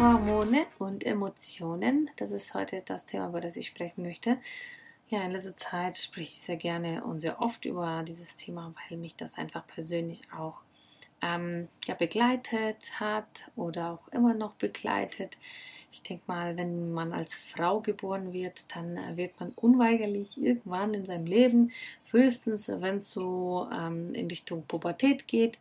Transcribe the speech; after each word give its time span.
Hormone 0.00 0.64
und 0.78 1.04
Emotionen. 1.04 2.08
Das 2.16 2.30
ist 2.30 2.54
heute 2.54 2.80
das 2.82 3.04
Thema, 3.04 3.28
über 3.28 3.42
das 3.42 3.56
ich 3.56 3.66
sprechen 3.66 4.02
möchte. 4.02 4.38
Ja, 5.10 5.20
in 5.20 5.32
letzter 5.32 5.58
Zeit 5.58 5.98
spreche 5.98 6.32
ich 6.32 6.40
sehr 6.40 6.56
gerne 6.56 7.04
und 7.04 7.20
sehr 7.20 7.42
oft 7.42 7.66
über 7.66 8.02
dieses 8.08 8.34
Thema, 8.34 8.72
weil 8.88 8.96
mich 8.96 9.16
das 9.16 9.36
einfach 9.36 9.66
persönlich 9.66 10.22
auch 10.32 10.62
ähm, 11.20 11.68
ja, 11.84 11.94
begleitet 11.94 12.98
hat 12.98 13.50
oder 13.56 13.90
auch 13.90 14.08
immer 14.08 14.32
noch 14.32 14.54
begleitet. 14.54 15.36
Ich 15.92 16.02
denke 16.02 16.24
mal, 16.26 16.56
wenn 16.56 16.94
man 16.94 17.12
als 17.12 17.36
Frau 17.36 17.80
geboren 17.80 18.32
wird, 18.32 18.74
dann 18.74 18.98
wird 19.18 19.38
man 19.38 19.50
unweigerlich 19.50 20.40
irgendwann 20.40 20.94
in 20.94 21.04
seinem 21.04 21.26
Leben, 21.26 21.72
frühestens 22.06 22.70
wenn 22.70 22.98
es 22.98 23.10
so 23.10 23.68
ähm, 23.70 24.14
in 24.14 24.28
Richtung 24.28 24.64
Pubertät 24.66 25.28
geht, 25.28 25.58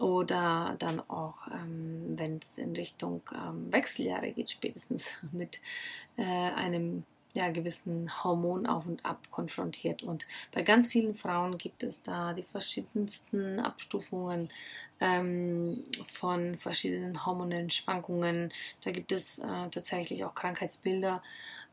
oder 0.00 0.76
dann 0.78 1.00
auch, 1.08 1.46
ähm, 1.48 2.18
wenn 2.18 2.38
es 2.38 2.58
in 2.58 2.74
Richtung 2.74 3.22
ähm, 3.32 3.72
Wechseljahre 3.72 4.32
geht, 4.32 4.50
spätestens 4.50 5.18
mit 5.32 5.60
äh, 6.16 6.22
einem 6.22 7.04
ja, 7.32 7.48
gewissen 7.50 8.10
Hormon 8.24 8.66
auf 8.66 8.86
und 8.86 9.04
ab 9.04 9.30
konfrontiert. 9.30 10.02
Und 10.02 10.26
bei 10.52 10.62
ganz 10.62 10.88
vielen 10.88 11.14
Frauen 11.14 11.58
gibt 11.58 11.82
es 11.82 12.02
da 12.02 12.32
die 12.32 12.42
verschiedensten 12.42 13.60
Abstufungen 13.60 14.48
ähm, 15.00 15.80
von 16.06 16.58
verschiedenen 16.58 17.24
hormonellen 17.24 17.70
Schwankungen. 17.70 18.50
Da 18.82 18.90
gibt 18.90 19.12
es 19.12 19.38
äh, 19.38 19.68
tatsächlich 19.70 20.24
auch 20.24 20.34
Krankheitsbilder, 20.34 21.22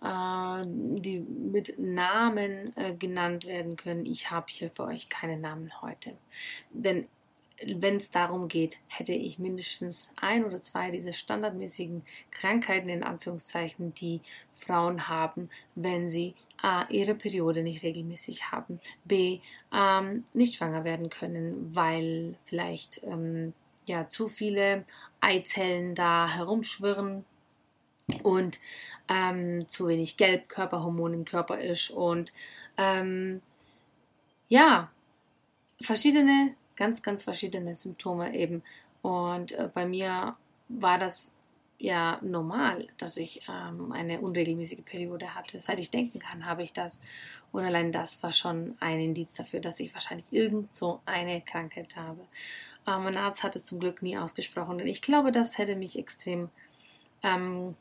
äh, 0.03 0.63
die 0.67 1.21
mit 1.21 1.79
Namen 1.79 2.75
äh, 2.77 2.93
genannt 2.93 3.45
werden 3.45 3.77
können. 3.77 4.05
Ich 4.05 4.29
habe 4.29 4.45
hier 4.49 4.69
für 4.69 4.83
euch 4.83 5.09
keine 5.09 5.37
Namen 5.37 5.71
heute. 5.81 6.15
Denn 6.69 7.07
wenn 7.65 7.95
es 7.95 8.11
darum 8.11 8.47
geht, 8.47 8.77
hätte 8.87 9.13
ich 9.13 9.39
mindestens 9.39 10.11
ein 10.17 10.45
oder 10.45 10.61
zwei 10.61 10.91
dieser 10.91 11.13
standardmäßigen 11.13 12.03
Krankheiten 12.29 12.89
in 12.89 13.03
Anführungszeichen, 13.03 13.93
die 13.95 14.21
Frauen 14.51 15.07
haben, 15.07 15.49
wenn 15.75 16.07
sie 16.07 16.35
A, 16.61 16.85
ihre 16.89 17.15
Periode 17.15 17.63
nicht 17.63 17.83
regelmäßig 17.83 18.51
haben, 18.51 18.79
B, 19.05 19.39
ähm, 19.73 20.23
nicht 20.33 20.55
schwanger 20.55 20.83
werden 20.83 21.09
können, 21.09 21.75
weil 21.75 22.35
vielleicht 22.43 23.01
ähm, 23.03 23.53
ja, 23.87 24.07
zu 24.07 24.27
viele 24.27 24.85
Eizellen 25.19 25.95
da 25.95 26.29
herumschwirren 26.29 27.25
und 28.23 28.59
ähm, 29.09 29.67
zu 29.67 29.87
wenig 29.87 30.17
Gelbkörperhormon 30.17 31.13
im 31.13 31.25
Körper 31.25 31.57
ist 31.57 31.89
und 31.89 32.33
ähm, 32.77 33.41
ja, 34.49 34.91
verschiedene 35.81 36.53
ganz, 36.77 37.01
ganz 37.01 37.23
verschiedene 37.23 37.75
Symptome 37.75 38.33
eben. 38.33 38.63
Und 39.01 39.51
äh, 39.51 39.69
bei 39.73 39.85
mir 39.85 40.37
war 40.69 40.97
das 40.97 41.33
ja 41.79 42.19
normal, 42.21 42.87
dass 42.97 43.17
ich 43.17 43.43
ähm, 43.47 43.91
eine 43.91 44.21
unregelmäßige 44.21 44.83
Periode 44.83 45.35
hatte. 45.35 45.59
Seit 45.59 45.79
ich 45.79 45.91
denken 45.91 46.19
kann, 46.19 46.45
habe 46.45 46.63
ich 46.63 46.73
das. 46.73 46.99
Und 47.51 47.65
allein 47.65 47.91
das 47.91 48.23
war 48.23 48.31
schon 48.31 48.75
ein 48.79 48.99
Indiz 48.99 49.33
dafür, 49.33 49.59
dass 49.59 49.79
ich 49.79 49.93
wahrscheinlich 49.93 50.31
irgend 50.31 50.75
so 50.75 51.01
eine 51.05 51.41
Krankheit 51.41 51.95
habe. 51.95 52.21
Ähm, 52.87 53.03
mein 53.03 53.17
Arzt 53.17 53.43
hat 53.43 53.55
es 53.55 53.63
zum 53.63 53.79
Glück 53.79 54.01
nie 54.01 54.17
ausgesprochen. 54.17 54.81
Und 54.81 54.87
ich 54.87 55.01
glaube, 55.01 55.31
das 55.31 55.57
hätte 55.57 55.75
mich 55.75 55.99
extrem 55.99 56.49
ähm, 57.23 57.75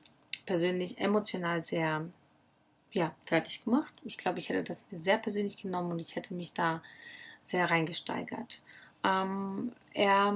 persönlich, 0.44 0.98
emotional 0.98 1.64
sehr 1.64 2.06
ja, 2.92 3.14
fertig 3.24 3.64
gemacht. 3.64 3.92
Ich 4.04 4.16
glaube, 4.16 4.38
ich 4.38 4.48
hätte 4.48 4.62
das 4.62 4.84
mir 4.90 4.98
sehr 4.98 5.18
persönlich 5.18 5.56
genommen 5.58 5.92
und 5.92 6.00
ich 6.00 6.16
hätte 6.16 6.34
mich 6.34 6.52
da 6.52 6.82
sehr 7.42 7.70
reingesteigert. 7.70 8.60
Ähm, 9.06 9.72
er 9.94 10.34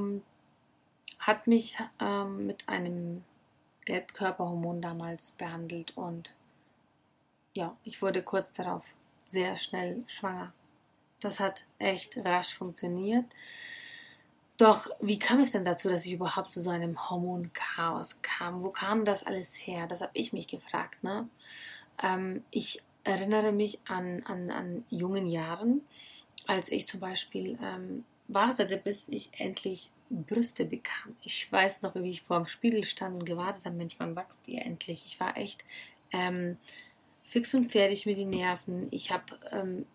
hat 1.19 1.47
mich 1.47 1.77
ähm, 2.01 2.47
mit 2.47 2.69
einem 2.69 3.25
Gelbkörperhormon 3.85 4.81
damals 4.81 5.33
behandelt 5.33 5.97
und 5.97 6.35
ja, 7.53 7.77
ich 7.83 8.01
wurde 8.01 8.23
kurz 8.23 8.53
darauf 8.53 8.85
sehr 9.25 9.57
schnell 9.57 10.05
schwanger. 10.07 10.53
Das 11.21 11.41
hat 11.41 11.65
echt 11.79 12.17
rasch 12.19 12.55
funktioniert. 12.55 13.25
Doch 14.57 14.89
wie 15.01 15.19
kam 15.19 15.41
es 15.41 15.53
denn 15.53 15.65
dazu, 15.65 15.89
dass 15.89 16.07
ich 16.07 16.13
überhaupt 16.13 16.51
zu 16.51 16.61
so 16.61 16.71
einem 16.71 17.11
Hormonchaos 17.11 18.23
kam? 18.23 18.63
Wo 18.63 18.71
kam 18.71 19.05
das 19.05 19.25
alles 19.25 19.55
her? 19.67 19.87
Das 19.87 20.01
habe 20.01 20.13
ich 20.15 20.33
mich 20.33 20.47
gefragt. 20.47 21.03
Ne? 21.03 21.29
Ähm, 22.03 22.45
ich 22.51 22.83
erinnere 23.03 23.53
mich 23.53 23.81
an, 23.89 24.23
an, 24.27 24.51
an 24.51 24.85
jungen 24.91 25.27
Jahren, 25.27 25.81
als 26.47 26.71
ich 26.71 26.87
zum 26.87 27.01
Beispiel 27.01 27.59
ähm, 27.63 28.05
wartete, 28.33 28.77
bis 28.77 29.09
ich 29.09 29.31
endlich 29.39 29.91
Brüste 30.09 30.65
bekam. 30.65 31.17
Ich 31.23 31.51
weiß 31.51 31.83
noch, 31.83 31.95
wie 31.95 32.11
ich 32.11 32.23
vor 32.23 32.39
dem 32.39 32.47
Spiegel 32.47 32.85
stand 32.85 33.15
und 33.15 33.25
gewartet 33.25 33.65
habe, 33.65 33.77
Mensch, 33.77 33.95
wann 33.99 34.17
wächst 34.17 34.49
ihr 34.49 34.63
endlich? 34.63 35.07
Ich 35.07 35.21
war 35.21 35.37
echt 35.37 35.65
ähm, 36.13 36.57
fix 37.25 37.55
und 37.55 37.71
fertig 37.71 38.07
mit 38.07 38.17
den 38.17 38.31
Nerven. 38.31 38.89
Ich 38.91 39.13
habe 39.13 39.39
ähm, 39.53 39.87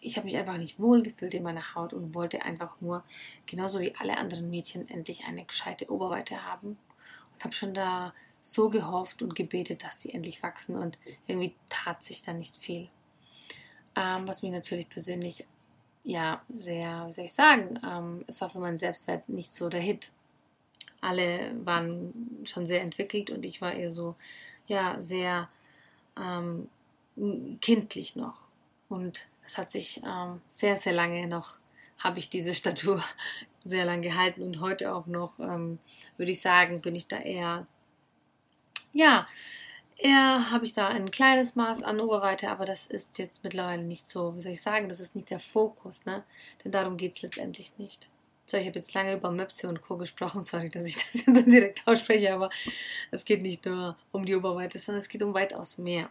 ich 0.00 0.22
mich 0.22 0.36
einfach 0.36 0.56
nicht 0.56 0.78
wohl 0.78 1.02
gefühlt 1.02 1.34
in 1.34 1.42
meiner 1.42 1.74
Haut 1.74 1.92
und 1.92 2.14
wollte 2.14 2.42
einfach 2.42 2.80
nur, 2.80 3.02
genauso 3.46 3.80
wie 3.80 3.94
alle 3.96 4.18
anderen 4.18 4.50
Mädchen, 4.50 4.88
endlich 4.88 5.24
eine 5.24 5.44
gescheite 5.44 5.90
Oberweite 5.90 6.44
haben. 6.44 6.78
Und 7.34 7.44
habe 7.44 7.54
schon 7.54 7.74
da 7.74 8.14
so 8.40 8.70
gehofft 8.70 9.22
und 9.22 9.34
gebetet, 9.34 9.82
dass 9.82 10.02
sie 10.02 10.14
endlich 10.14 10.42
wachsen 10.42 10.76
und 10.76 10.98
irgendwie 11.26 11.54
tat 11.68 12.02
sich 12.02 12.22
da 12.22 12.32
nicht 12.32 12.56
viel. 12.56 12.88
Ähm, 13.96 14.28
was 14.28 14.42
mich 14.42 14.52
natürlich 14.52 14.88
persönlich 14.88 15.44
ja 16.06 16.40
sehr, 16.48 17.04
wie 17.06 17.12
soll 17.12 17.24
ich 17.24 17.32
sagen, 17.32 17.80
ähm, 17.84 18.24
es 18.28 18.40
war 18.40 18.48
für 18.48 18.60
meinen 18.60 18.78
Selbstwert 18.78 19.28
nicht 19.28 19.52
so 19.52 19.68
der 19.68 19.80
Hit. 19.80 20.12
Alle 21.00 21.52
waren 21.64 22.44
schon 22.44 22.64
sehr 22.64 22.80
entwickelt 22.80 23.30
und 23.30 23.44
ich 23.44 23.60
war 23.60 23.74
eher 23.74 23.90
so, 23.90 24.14
ja, 24.68 24.98
sehr 25.00 25.48
ähm, 26.16 26.68
kindlich 27.60 28.14
noch. 28.14 28.38
Und 28.88 29.26
das 29.42 29.58
hat 29.58 29.70
sich 29.70 30.00
ähm, 30.06 30.40
sehr, 30.48 30.76
sehr 30.76 30.92
lange 30.92 31.26
noch, 31.26 31.58
habe 31.98 32.20
ich 32.20 32.30
diese 32.30 32.54
Statur 32.60 33.02
sehr 33.64 33.84
lange 33.84 34.02
gehalten 34.02 34.42
und 34.42 34.60
heute 34.60 34.94
auch 34.94 35.06
noch, 35.06 35.36
ähm, 35.40 35.80
würde 36.16 36.30
ich 36.30 36.40
sagen, 36.40 36.80
bin 36.80 36.94
ich 36.94 37.08
da 37.08 37.18
eher, 37.18 37.66
ja, 38.92 39.26
Eher 39.98 40.50
habe 40.50 40.64
ich 40.64 40.74
da 40.74 40.88
ein 40.88 41.10
kleines 41.10 41.54
Maß 41.54 41.82
an 41.82 42.00
Oberweite, 42.00 42.50
aber 42.50 42.66
das 42.66 42.86
ist 42.86 43.18
jetzt 43.18 43.44
mittlerweile 43.44 43.82
nicht 43.82 44.06
so, 44.06 44.34
wie 44.34 44.40
soll 44.40 44.52
ich 44.52 44.60
sagen, 44.60 44.88
das 44.90 45.00
ist 45.00 45.14
nicht 45.14 45.30
der 45.30 45.40
Fokus, 45.40 46.04
ne? 46.04 46.22
Denn 46.62 46.72
darum 46.72 46.98
geht 46.98 47.14
es 47.14 47.22
letztendlich 47.22 47.72
nicht. 47.78 48.10
So, 48.44 48.58
ich 48.58 48.66
habe 48.66 48.78
jetzt 48.78 48.92
lange 48.94 49.14
über 49.14 49.30
Möpse 49.30 49.68
und 49.68 49.80
Co. 49.80 49.96
gesprochen, 49.96 50.42
sorry, 50.44 50.68
dass 50.68 50.86
ich 50.86 50.96
das 50.96 51.14
jetzt 51.14 51.34
so 51.34 51.50
direkt 51.50 51.82
ausspreche, 51.86 52.34
aber 52.34 52.50
es 53.10 53.24
geht 53.24 53.42
nicht 53.42 53.64
nur 53.64 53.96
um 54.12 54.26
die 54.26 54.36
Oberweite, 54.36 54.78
sondern 54.78 55.00
es 55.00 55.08
geht 55.08 55.22
um 55.22 55.32
weitaus 55.34 55.78
mehr. 55.78 56.10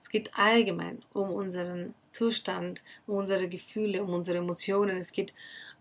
Es 0.00 0.08
geht 0.08 0.36
allgemein 0.38 1.02
um 1.12 1.30
unseren 1.30 1.94
Zustand, 2.10 2.82
um 3.06 3.16
unsere 3.16 3.48
Gefühle, 3.48 4.02
um 4.02 4.14
unsere 4.14 4.38
Emotionen. 4.38 4.96
Es 4.96 5.12
geht 5.12 5.34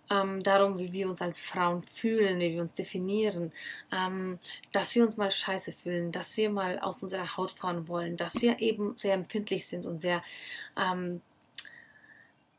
ähm, 0.09 0.43
darum, 0.43 0.79
wie 0.79 0.91
wir 0.93 1.07
uns 1.07 1.21
als 1.21 1.39
Frauen 1.39 1.83
fühlen, 1.83 2.39
wie 2.39 2.53
wir 2.53 2.61
uns 2.61 2.73
definieren, 2.73 3.51
ähm, 3.91 4.39
dass 4.71 4.95
wir 4.95 5.03
uns 5.03 5.17
mal 5.17 5.31
scheiße 5.31 5.73
fühlen, 5.73 6.11
dass 6.11 6.37
wir 6.37 6.49
mal 6.49 6.79
aus 6.79 7.03
unserer 7.03 7.37
Haut 7.37 7.51
fahren 7.51 7.87
wollen, 7.87 8.17
dass 8.17 8.41
wir 8.41 8.59
eben 8.59 8.95
sehr 8.97 9.13
empfindlich 9.13 9.65
sind 9.65 9.85
und 9.85 9.99
sehr, 9.99 10.23
ähm, 10.77 11.21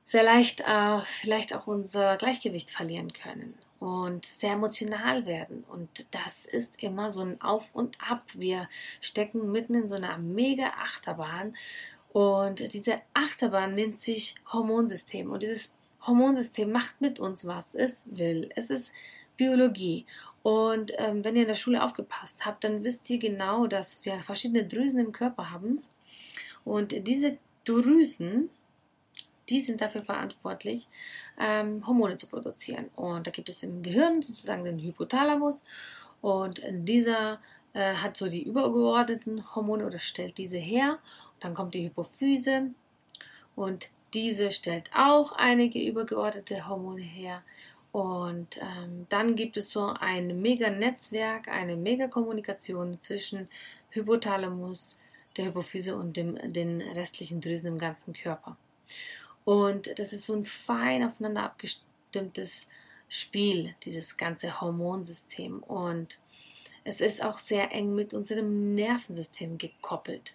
sehr 0.05 0.23
leicht 0.23 0.63
äh, 0.63 1.01
vielleicht 1.03 1.55
auch 1.55 1.67
unser 1.67 2.17
Gleichgewicht 2.17 2.71
verlieren 2.71 3.13
können 3.13 3.55
und 3.81 4.25
sehr 4.25 4.53
emotional 4.53 5.27
werden. 5.27 5.65
Und 5.69 6.15
das 6.15 6.47
ist 6.47 6.83
immer 6.83 7.11
so 7.11 7.21
ein 7.21 7.41
Auf 7.41 7.75
und 7.75 7.99
Ab. 8.01 8.25
Wir 8.35 8.69
stecken 9.01 9.53
mitten 9.53 9.75
in 9.75 9.89
so 9.89 9.95
einer 9.95 10.19
mega 10.19 10.71
Achterbahn. 10.83 11.55
Und 12.13 12.73
diese 12.73 13.01
Achterbahn 13.15 13.75
nennt 13.75 14.01
sich 14.01 14.35
Hormonsystem. 14.53 15.31
Und 15.31 15.43
dieses 15.43 15.75
Hormonsystem 16.09 16.73
macht 16.73 17.01
mit 17.01 17.21
uns, 17.21 17.47
was 17.47 17.75
es 17.75 18.07
will. 18.11 18.51
Es 18.57 18.71
ist 18.71 18.93
Biologie. 19.37 20.07
Und 20.43 20.93
ähm, 20.97 21.25
wenn 21.25 21.37
ihr 21.37 21.43
in 21.43 21.49
der 21.49 21.55
Schule 21.55 21.83
aufgepasst 21.83 22.47
habt, 22.47 22.65
dann 22.65 22.83
wisst 22.83 23.09
ihr 23.11 23.19
genau, 23.19 23.67
dass 23.67 24.05
wir 24.05 24.21
verschiedene 24.23 24.67
Drüsen 24.67 25.01
im 25.01 25.13
Körper 25.13 25.51
haben. 25.51 25.83
Und 26.65 27.07
diese 27.07 27.39
Drüsen 27.65 28.51
die 29.49 29.61
sind 29.61 29.81
dafür 29.81 30.03
verantwortlich, 30.03 30.89
ähm, 31.41 31.87
Hormone 31.87 32.17
zu 32.17 32.27
produzieren. 32.27 32.91
Und 32.97 33.27
da 33.27 33.31
gibt 33.31 33.49
es 33.49 33.63
im 33.63 33.83
Gehirn 33.83 34.23
sozusagen 34.23 34.65
den 34.65 34.79
Hypothalamus 34.79 35.65
und 36.21 36.61
dieser 36.71 37.41
äh, 37.75 37.95
hat 37.95 38.17
so 38.17 38.29
die 38.29 38.43
übergeordneten 38.43 39.55
Hormone 39.55 39.87
oder 39.87 39.99
stellt 39.99 40.39
diese 40.39 40.59
her. 40.59 40.99
Und 41.35 41.45
dann 41.45 41.55
kommt 41.55 41.75
die 41.75 41.87
Hypophyse 41.87 42.71
und 43.57 43.91
diese 44.15 44.51
stellt 44.51 44.91
auch 44.95 45.33
einige 45.33 45.83
übergeordnete 45.83 46.69
Hormone 46.69 47.03
her. 47.03 47.43
Und 47.93 48.59
ähm, 48.59 49.07
dann 49.09 49.35
gibt 49.35 49.57
es 49.57 49.71
so 49.71 49.87
ein 49.87 50.41
Mega-Netzwerk, 50.41 51.49
eine 51.49 51.77
Mega-Kommunikation 51.77 53.01
zwischen 53.01 53.49
Hypothalamus, 53.91 55.01
der 55.37 55.47
Hypophyse 55.47 55.97
und 55.97 56.17
dem, 56.17 56.37
den 56.53 56.81
restlichen 56.81 57.41
Drüsen 57.41 57.69
im 57.69 57.79
ganzen 57.79 58.13
Körper. 58.13 58.57
Und 59.45 59.99
das 59.99 60.13
ist 60.13 60.27
so 60.27 60.35
ein 60.35 60.45
fein 60.45 61.05
aufeinander 61.05 61.45
abgestimmtes 61.45 62.69
Spiel, 63.09 63.75
dieses 63.85 64.17
ganze 64.17 64.61
Hormonsystem. 64.61 65.63
Und 65.63 66.19
es 66.85 67.01
ist 67.01 67.23
auch 67.23 67.39
sehr 67.39 67.73
eng 67.73 67.95
mit 67.95 68.13
unserem 68.13 68.75
Nervensystem 68.75 69.57
gekoppelt. 69.57 70.35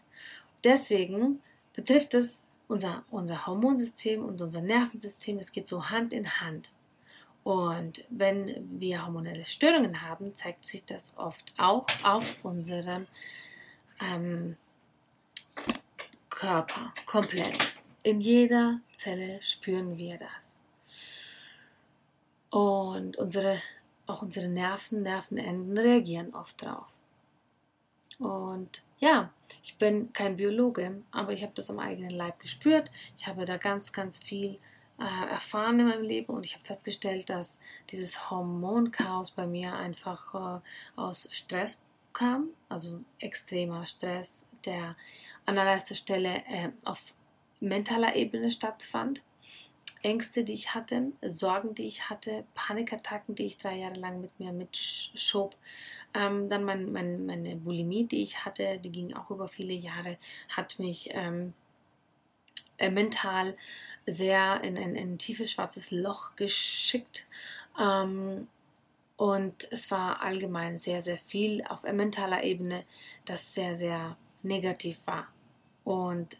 Deswegen 0.63 1.41
betrifft 1.73 2.13
es 2.13 2.43
unser, 2.67 3.03
unser 3.11 3.45
Hormonsystem 3.45 4.23
und 4.23 4.41
unser 4.41 4.61
Nervensystem. 4.61 5.37
Es 5.37 5.51
geht 5.51 5.67
so 5.67 5.89
Hand 5.89 6.13
in 6.13 6.39
Hand. 6.39 6.71
Und 7.43 8.05
wenn 8.09 8.79
wir 8.79 9.05
hormonelle 9.05 9.45
Störungen 9.45 10.01
haben, 10.01 10.33
zeigt 10.33 10.63
sich 10.63 10.85
das 10.85 11.17
oft 11.17 11.53
auch 11.57 11.87
auf 12.03 12.37
unserem 12.43 13.05
ähm, 13.99 14.55
Körper 16.29 16.93
komplett. 17.05 17.77
In 18.03 18.19
jeder 18.19 18.77
Zelle 18.93 19.41
spüren 19.41 19.97
wir 19.97 20.17
das. 20.17 20.59
Und 22.49 23.17
unsere, 23.17 23.61
auch 24.07 24.21
unsere 24.21 24.47
Nerven, 24.47 25.01
Nervenenden 25.01 25.77
reagieren 25.77 26.33
oft 26.33 26.61
drauf. 26.61 26.87
Und 28.19 28.83
ja, 28.99 29.31
ich 29.63 29.77
bin 29.77 30.11
kein 30.11 30.35
Biologe, 30.35 31.01
aber 31.11 31.31
ich 31.31 31.41
habe 31.41 31.53
das 31.55 31.69
am 31.69 31.79
eigenen 31.79 32.11
Leib 32.11 32.39
gespürt. 32.39 32.91
Ich 33.15 33.27
habe 33.27 33.45
da 33.45 33.55
ganz, 33.55 33.93
ganz 33.93 34.19
viel 34.19 34.57
äh, 34.99 35.31
erfahren 35.31 35.79
in 35.79 35.87
meinem 35.87 36.03
Leben 36.03 36.33
und 36.33 36.45
ich 36.45 36.53
habe 36.55 36.65
festgestellt, 36.65 37.29
dass 37.29 37.61
dieses 37.89 38.29
Hormonchaos 38.29 39.31
bei 39.31 39.47
mir 39.47 39.73
einfach 39.73 40.59
äh, 40.59 40.99
aus 40.99 41.29
Stress 41.31 41.81
kam, 42.11 42.49
also 42.67 42.99
extremer 43.19 43.85
Stress, 43.85 44.49
der 44.65 44.95
an 45.45 45.57
allererster 45.57 45.95
Stelle 45.95 46.43
äh, 46.47 46.69
auf 46.83 47.15
mentaler 47.61 48.15
Ebene 48.17 48.51
stattfand. 48.51 49.21
Ängste, 50.03 50.43
die 50.43 50.53
ich 50.53 50.75
hatte, 50.75 51.11
Sorgen, 51.21 51.73
die 51.73 51.85
ich 51.85 52.09
hatte, 52.09 52.43
Panikattacken, 52.53 53.35
die 53.35 53.45
ich 53.45 53.57
drei 53.57 53.77
Jahre 53.77 53.99
lang 53.99 54.21
mit 54.21 54.39
mir 54.39 54.51
mitschob. 54.51 55.55
Ähm, 56.13 56.49
dann 56.49 56.63
mein, 56.63 56.91
mein, 56.91 57.25
meine 57.25 57.55
Bulimie, 57.55 58.05
die 58.05 58.21
ich 58.21 58.45
hatte, 58.45 58.79
die 58.79 58.91
ging 58.91 59.13
auch 59.13 59.31
über 59.31 59.47
viele 59.47 59.73
Jahre, 59.73 60.17
hat 60.49 60.77
mich 60.77 61.09
ähm, 61.11 61.53
äh, 62.77 62.91
mental 62.91 63.55
sehr 64.05 64.61
in, 64.63 64.75
in, 64.75 64.95
in, 64.95 65.13
ein 65.13 65.17
tiefes 65.17 65.51
schwarzes 65.51 65.91
Loch 65.91 66.35
geschickt. 66.35 67.27
Ähm, 67.79 68.47
und 69.15 69.71
es 69.71 69.89
war 69.89 70.21
allgemein 70.21 70.75
sehr, 70.75 70.99
sehr 71.01 71.17
viel 71.17 71.63
auf 71.69 71.83
mentaler 71.83 72.43
Ebene, 72.43 72.83
das 73.25 73.53
sehr, 73.53 73.75
sehr 73.75 74.17
negativ 74.41 74.99
war 75.05 75.27
und 75.83 76.37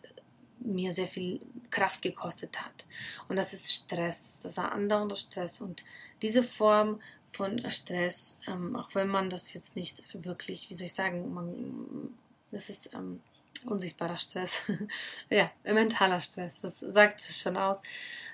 mir 0.60 0.92
sehr 0.92 1.08
viel 1.08 1.40
Kraft 1.74 2.02
gekostet 2.02 2.62
hat. 2.62 2.86
Und 3.28 3.36
das 3.36 3.52
ist 3.52 3.74
Stress, 3.74 4.42
das 4.42 4.58
war 4.58 4.72
andauernder 4.72 5.16
Stress. 5.16 5.60
Und 5.60 5.84
diese 6.22 6.44
Form 6.44 7.02
von 7.32 7.70
Stress, 7.72 8.38
ähm, 8.48 8.76
auch 8.76 8.94
wenn 8.94 9.08
man 9.08 9.30
das 9.30 9.54
jetzt 9.54 9.76
nicht 9.76 10.04
wirklich, 10.14 10.70
wie 10.70 10.76
soll 10.76 10.86
ich 10.86 10.94
sagen, 10.94 11.34
man, 11.34 12.14
das 12.52 12.70
ist 12.70 12.94
ähm, 12.94 13.22
unsichtbarer 13.66 14.18
Stress, 14.18 14.72
ja, 15.30 15.52
mentaler 15.64 16.22
Stress, 16.22 16.62
das 16.62 16.80
sagt 16.80 17.20
es 17.20 17.42
schon 17.42 17.58
aus. 17.58 17.82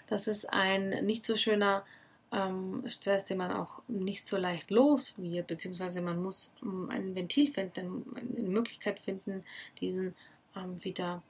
Das 0.07 0.27
ist 0.27 0.51
ein 0.51 1.05
nicht 1.05 1.23
so 1.23 1.37
schöner 1.37 1.85
ähm, 2.33 2.83
Stress, 2.87 3.23
den 3.25 3.37
man 3.37 3.51
auch 3.51 3.81
nicht 3.87 4.25
so 4.25 4.35
leicht 4.35 4.69
los 4.69 5.13
wird, 5.17 5.47
beziehungsweise 5.47 6.01
man 6.01 6.21
muss 6.21 6.55
ähm, 6.61 6.89
ein 6.89 7.15
Ventil 7.15 7.51
finden, 7.51 8.05
eine 8.15 8.49
Möglichkeit 8.49 8.99
finden, 8.99 9.45
diesen 9.79 10.13
ähm, 10.55 10.83
wieder 10.83 11.23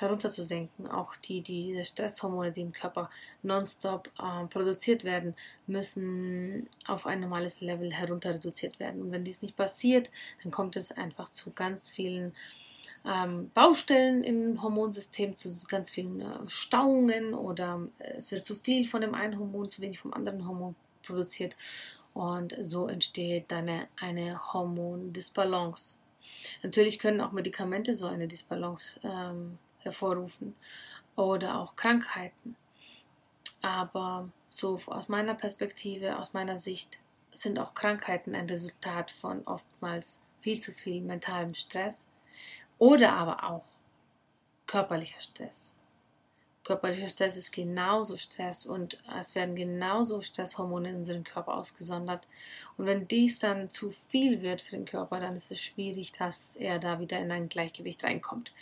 herunterzusenken. 0.00 0.88
Auch 0.88 1.16
die, 1.16 1.42
die 1.42 1.82
Stresshormone, 1.84 2.52
die 2.52 2.62
im 2.62 2.72
Körper 2.72 3.10
nonstop 3.42 4.10
äh, 4.18 4.46
produziert 4.46 5.04
werden, 5.04 5.34
müssen 5.66 6.68
auf 6.86 7.06
ein 7.06 7.20
normales 7.20 7.60
Level 7.60 7.92
herunter 7.92 8.34
reduziert 8.34 8.80
werden. 8.80 9.02
Und 9.02 9.12
wenn 9.12 9.24
dies 9.24 9.42
nicht 9.42 9.56
passiert, 9.56 10.10
dann 10.42 10.50
kommt 10.50 10.76
es 10.76 10.92
einfach 10.92 11.28
zu 11.28 11.52
ganz 11.52 11.90
vielen 11.90 12.32
ähm, 13.04 13.50
Baustellen 13.54 14.22
im 14.24 14.62
Hormonsystem, 14.62 15.36
zu 15.36 15.50
ganz 15.68 15.90
vielen 15.90 16.20
äh, 16.20 16.48
Stauungen 16.48 17.34
oder 17.34 17.88
äh, 17.98 18.14
es 18.16 18.30
wird 18.30 18.44
zu 18.44 18.54
viel 18.56 18.86
von 18.86 19.00
dem 19.00 19.14
einen 19.14 19.38
Hormon, 19.38 19.70
zu 19.70 19.80
wenig 19.80 20.00
vom 20.00 20.12
anderen 20.12 20.46
Hormon 20.46 20.74
produziert. 21.02 21.56
Und 22.12 22.56
so 22.58 22.88
entsteht 22.88 23.50
dann 23.52 23.86
eine, 24.00 24.52
Hormondisbalance. 24.52 25.96
Natürlich 26.62 26.98
können 26.98 27.20
auch 27.20 27.32
Medikamente 27.32 27.94
so 27.94 28.06
eine 28.06 28.26
Disbalance 28.26 29.00
ähm, 29.04 29.58
hervorrufen 29.80 30.54
oder 31.16 31.58
auch 31.58 31.76
Krankheiten. 31.76 32.56
Aber 33.62 34.28
so 34.48 34.78
aus 34.86 35.08
meiner 35.08 35.34
Perspektive, 35.34 36.18
aus 36.18 36.32
meiner 36.32 36.58
Sicht, 36.58 36.98
sind 37.32 37.58
auch 37.58 37.74
Krankheiten 37.74 38.34
ein 38.34 38.48
Resultat 38.48 39.10
von 39.10 39.42
oftmals 39.46 40.22
viel 40.40 40.58
zu 40.60 40.72
viel 40.72 41.02
mentalem 41.02 41.54
Stress 41.54 42.08
oder 42.78 43.12
aber 43.12 43.44
auch 43.44 43.64
körperlicher 44.66 45.20
Stress. 45.20 45.76
Körperlicher 46.64 47.08
Stress 47.08 47.36
ist 47.36 47.52
genauso 47.52 48.16
Stress 48.16 48.66
und 48.66 48.98
es 49.18 49.34
werden 49.34 49.56
genauso 49.56 50.20
Stresshormone 50.20 50.90
in 50.90 50.96
unserem 50.96 51.24
Körper 51.24 51.54
ausgesondert. 51.54 52.26
Und 52.76 52.86
wenn 52.86 53.08
dies 53.08 53.38
dann 53.38 53.68
zu 53.68 53.90
viel 53.90 54.42
wird 54.42 54.60
für 54.60 54.72
den 54.72 54.84
Körper, 54.84 55.20
dann 55.20 55.34
ist 55.34 55.50
es 55.50 55.60
schwierig, 55.60 56.12
dass 56.12 56.56
er 56.56 56.78
da 56.78 57.00
wieder 57.00 57.18
in 57.18 57.32
ein 57.32 57.48
Gleichgewicht 57.48 58.04
reinkommt. 58.04 58.52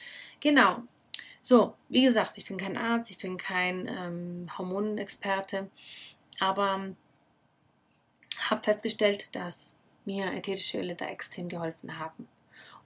Genau. 0.40 0.78
So, 1.42 1.74
wie 1.88 2.04
gesagt, 2.04 2.36
ich 2.36 2.46
bin 2.46 2.56
kein 2.56 2.76
Arzt, 2.76 3.10
ich 3.10 3.18
bin 3.18 3.36
kein 3.36 3.86
ähm, 3.86 4.50
Hormonexperte, 4.58 5.70
aber 6.40 6.94
habe 8.38 8.62
festgestellt, 8.62 9.34
dass 9.34 9.78
mir 10.04 10.32
ätherische 10.32 10.78
Öle 10.78 10.94
da 10.94 11.06
extrem 11.06 11.48
geholfen 11.48 11.98
haben. 11.98 12.28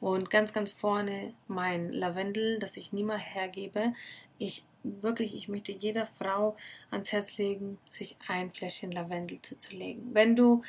Und 0.01 0.31
ganz, 0.31 0.53
ganz 0.53 0.73
vorne 0.73 1.33
mein 1.47 1.91
Lavendel, 1.91 2.59
das 2.59 2.77
ich 2.77 2.93
nie 2.93 3.05
mehr 3.05 3.19
hergebe. 3.19 3.93
Ich 4.39 4.65
wirklich, 4.83 5.37
ich 5.37 5.49
möchte 5.49 5.71
jeder 5.71 6.07
Frau 6.07 6.57
ans 6.91 7.13
Herz 7.13 7.39
legen, 7.39 7.79
sich 7.85 8.17
ein 8.27 8.53
Fläschchen 8.53 8.91
Lavendel 8.91 9.41
zuzulegen. 9.43 10.15
Wenn 10.15 10.35
du 10.35 10.63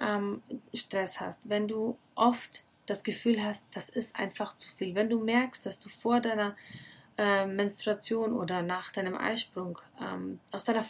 ähm, 0.00 0.42
Stress 0.72 1.20
hast, 1.20 1.48
wenn 1.48 1.68
du 1.68 1.98
oft 2.14 2.64
das 2.86 3.04
Gefühl 3.04 3.44
hast, 3.44 3.68
das 3.76 3.90
ist 3.90 4.18
einfach 4.18 4.56
zu 4.56 4.68
viel, 4.68 4.94
wenn 4.94 5.10
du 5.10 5.22
merkst, 5.22 5.66
dass 5.66 5.80
du 5.80 5.90
vor 5.90 6.20
deiner 6.20 6.56
äh, 7.18 7.46
Menstruation 7.46 8.32
oder 8.32 8.62
nach 8.62 8.92
deinem 8.92 9.16
Eisprung 9.16 9.78
ähm, 10.00 10.40
aus 10.52 10.64
deiner 10.64 10.84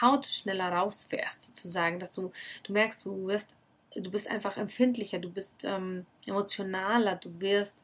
Haut 0.00 0.26
schneller 0.26 0.70
rausfährst, 0.70 1.44
sozusagen, 1.46 1.98
dass 1.98 2.12
du, 2.12 2.32
du 2.64 2.72
merkst, 2.72 3.04
du 3.04 3.26
wirst 3.26 3.54
du 3.94 4.10
bist 4.10 4.30
einfach 4.30 4.56
empfindlicher, 4.56 5.18
du 5.18 5.30
bist 5.30 5.64
ähm, 5.64 6.06
emotionaler, 6.26 7.16
du 7.16 7.40
wirst 7.40 7.82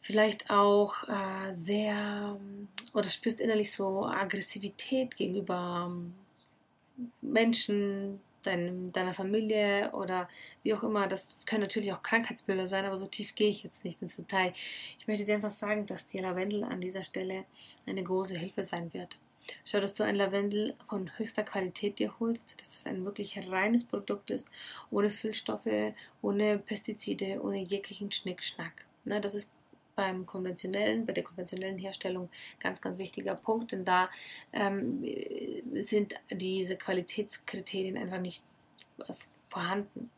vielleicht 0.00 0.50
auch 0.50 1.08
äh, 1.08 1.52
sehr 1.52 2.36
oder 2.92 3.08
spürst 3.08 3.40
innerlich 3.40 3.72
so 3.72 4.06
Aggressivität 4.06 5.16
gegenüber 5.16 5.88
ähm, 5.88 6.14
Menschen, 7.20 8.20
dein, 8.46 8.92
deiner 8.92 9.12
Familie 9.12 9.92
oder 9.92 10.28
wie 10.62 10.74
auch 10.74 10.82
immer. 10.82 11.06
Das, 11.06 11.28
das, 11.28 11.46
können 11.46 11.62
natürlich 11.62 11.92
auch 11.92 12.02
Krankheitsbilder 12.02 12.66
sein, 12.66 12.84
aber 12.84 12.96
so 12.96 13.06
tief 13.06 13.34
gehe 13.34 13.50
ich 13.50 13.62
jetzt 13.62 13.84
nicht 13.84 14.02
ins 14.02 14.16
Detail. 14.16 14.52
Ich 14.98 15.06
möchte 15.06 15.24
dir 15.24 15.34
einfach 15.34 15.50
sagen, 15.50 15.86
dass 15.86 16.06
dir 16.06 16.22
Lavendel 16.22 16.64
an 16.64 16.80
dieser 16.80 17.02
Stelle 17.02 17.44
eine 17.86 18.02
große 18.02 18.36
Hilfe 18.36 18.62
sein 18.62 18.92
wird. 18.92 19.18
Schau, 19.64 19.80
dass 19.80 19.94
du 19.94 20.02
ein 20.02 20.16
Lavendel 20.16 20.74
von 20.88 21.10
höchster 21.18 21.44
Qualität 21.44 21.98
dir 21.98 22.18
holst, 22.18 22.60
dass 22.60 22.74
es 22.74 22.86
ein 22.86 23.04
wirklich 23.04 23.38
reines 23.50 23.84
Produkt 23.84 24.30
ist, 24.30 24.50
ohne 24.90 25.10
Füllstoffe, 25.10 25.94
ohne 26.22 26.58
Pestizide, 26.58 27.40
ohne 27.42 27.60
jeglichen 27.60 28.10
Schnickschnack. 28.10 28.86
Na, 29.04 29.20
das 29.20 29.34
ist 29.34 29.52
beim 29.96 30.26
konventionellen, 30.26 31.06
bei 31.06 31.12
der 31.12 31.24
konventionellen 31.24 31.78
Herstellung 31.78 32.28
ganz, 32.60 32.80
ganz 32.80 32.98
wichtiger 32.98 33.34
Punkt, 33.34 33.72
denn 33.72 33.84
da 33.84 34.08
ähm, 34.52 35.02
sind 35.74 36.14
diese 36.30 36.76
Qualitätskriterien 36.76 37.96
einfach 37.96 38.20
nicht 38.20 38.44
vorhanden. 39.48 40.10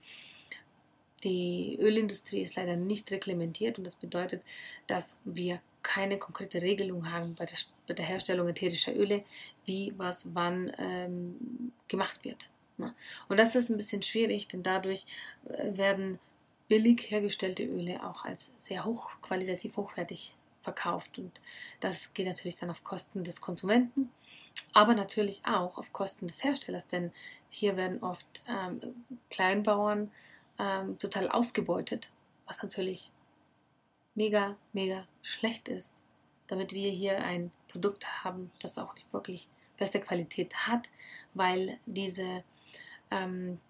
Die 1.24 1.78
Ölindustrie 1.80 2.42
ist 2.42 2.56
leider 2.56 2.76
nicht 2.76 3.10
reglementiert 3.10 3.78
und 3.78 3.84
das 3.84 3.94
bedeutet, 3.94 4.42
dass 4.86 5.18
wir 5.24 5.60
keine 5.82 6.18
konkrete 6.18 6.60
Regelung 6.60 7.10
haben 7.10 7.34
bei 7.34 7.46
der, 7.46 7.58
bei 7.86 7.94
der 7.94 8.04
Herstellung 8.04 8.48
ätherischer 8.48 8.94
Öle, 8.94 9.24
wie 9.64 9.94
was 9.96 10.34
wann 10.34 10.72
ähm, 10.78 11.72
gemacht 11.88 12.24
wird. 12.24 12.50
Ne? 12.76 12.94
Und 13.28 13.38
das 13.38 13.56
ist 13.56 13.70
ein 13.70 13.76
bisschen 13.76 14.02
schwierig, 14.02 14.48
denn 14.48 14.62
dadurch 14.62 15.06
äh, 15.48 15.76
werden 15.76 16.18
billig 16.68 17.10
hergestellte 17.10 17.64
Öle 17.64 18.04
auch 18.06 18.24
als 18.24 18.52
sehr 18.58 18.84
hoch, 18.84 19.10
qualitativ 19.22 19.76
hochwertig 19.76 20.34
verkauft. 20.60 21.18
Und 21.18 21.40
das 21.80 22.12
geht 22.14 22.26
natürlich 22.26 22.56
dann 22.56 22.70
auf 22.70 22.84
Kosten 22.84 23.24
des 23.24 23.40
Konsumenten, 23.40 24.10
aber 24.74 24.94
natürlich 24.94 25.42
auch 25.44 25.78
auf 25.78 25.92
Kosten 25.92 26.26
des 26.26 26.44
Herstellers, 26.44 26.88
denn 26.88 27.12
hier 27.48 27.76
werden 27.76 28.02
oft 28.02 28.42
ähm, 28.48 28.80
Kleinbauern 29.30 30.10
ähm, 30.58 30.98
total 30.98 31.28
ausgebeutet, 31.30 32.10
was 32.46 32.62
natürlich 32.62 33.10
mega, 34.14 34.56
mega 34.72 35.06
schlecht 35.22 35.68
ist, 35.68 35.96
damit 36.48 36.72
wir 36.72 36.90
hier 36.90 37.22
ein 37.22 37.50
Produkt 37.68 38.24
haben, 38.24 38.50
das 38.60 38.78
auch 38.78 38.94
wirklich 39.12 39.48
beste 39.76 40.00
Qualität 40.00 40.54
hat, 40.66 40.90
weil 41.34 41.78
diese 41.86 42.42
ähm, 43.10 43.60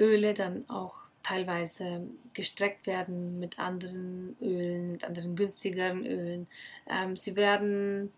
Öle 0.00 0.32
dann 0.32 0.68
auch 0.70 1.07
teilweise 1.28 2.06
gestreckt 2.32 2.86
werden 2.86 3.38
mit 3.38 3.58
anderen 3.58 4.34
Ölen, 4.40 4.92
mit 4.92 5.04
anderen 5.04 5.36
günstigeren 5.36 6.06
Ölen. 6.06 6.46
Ähm, 6.88 7.16
sie 7.16 7.36
werden 7.36 8.12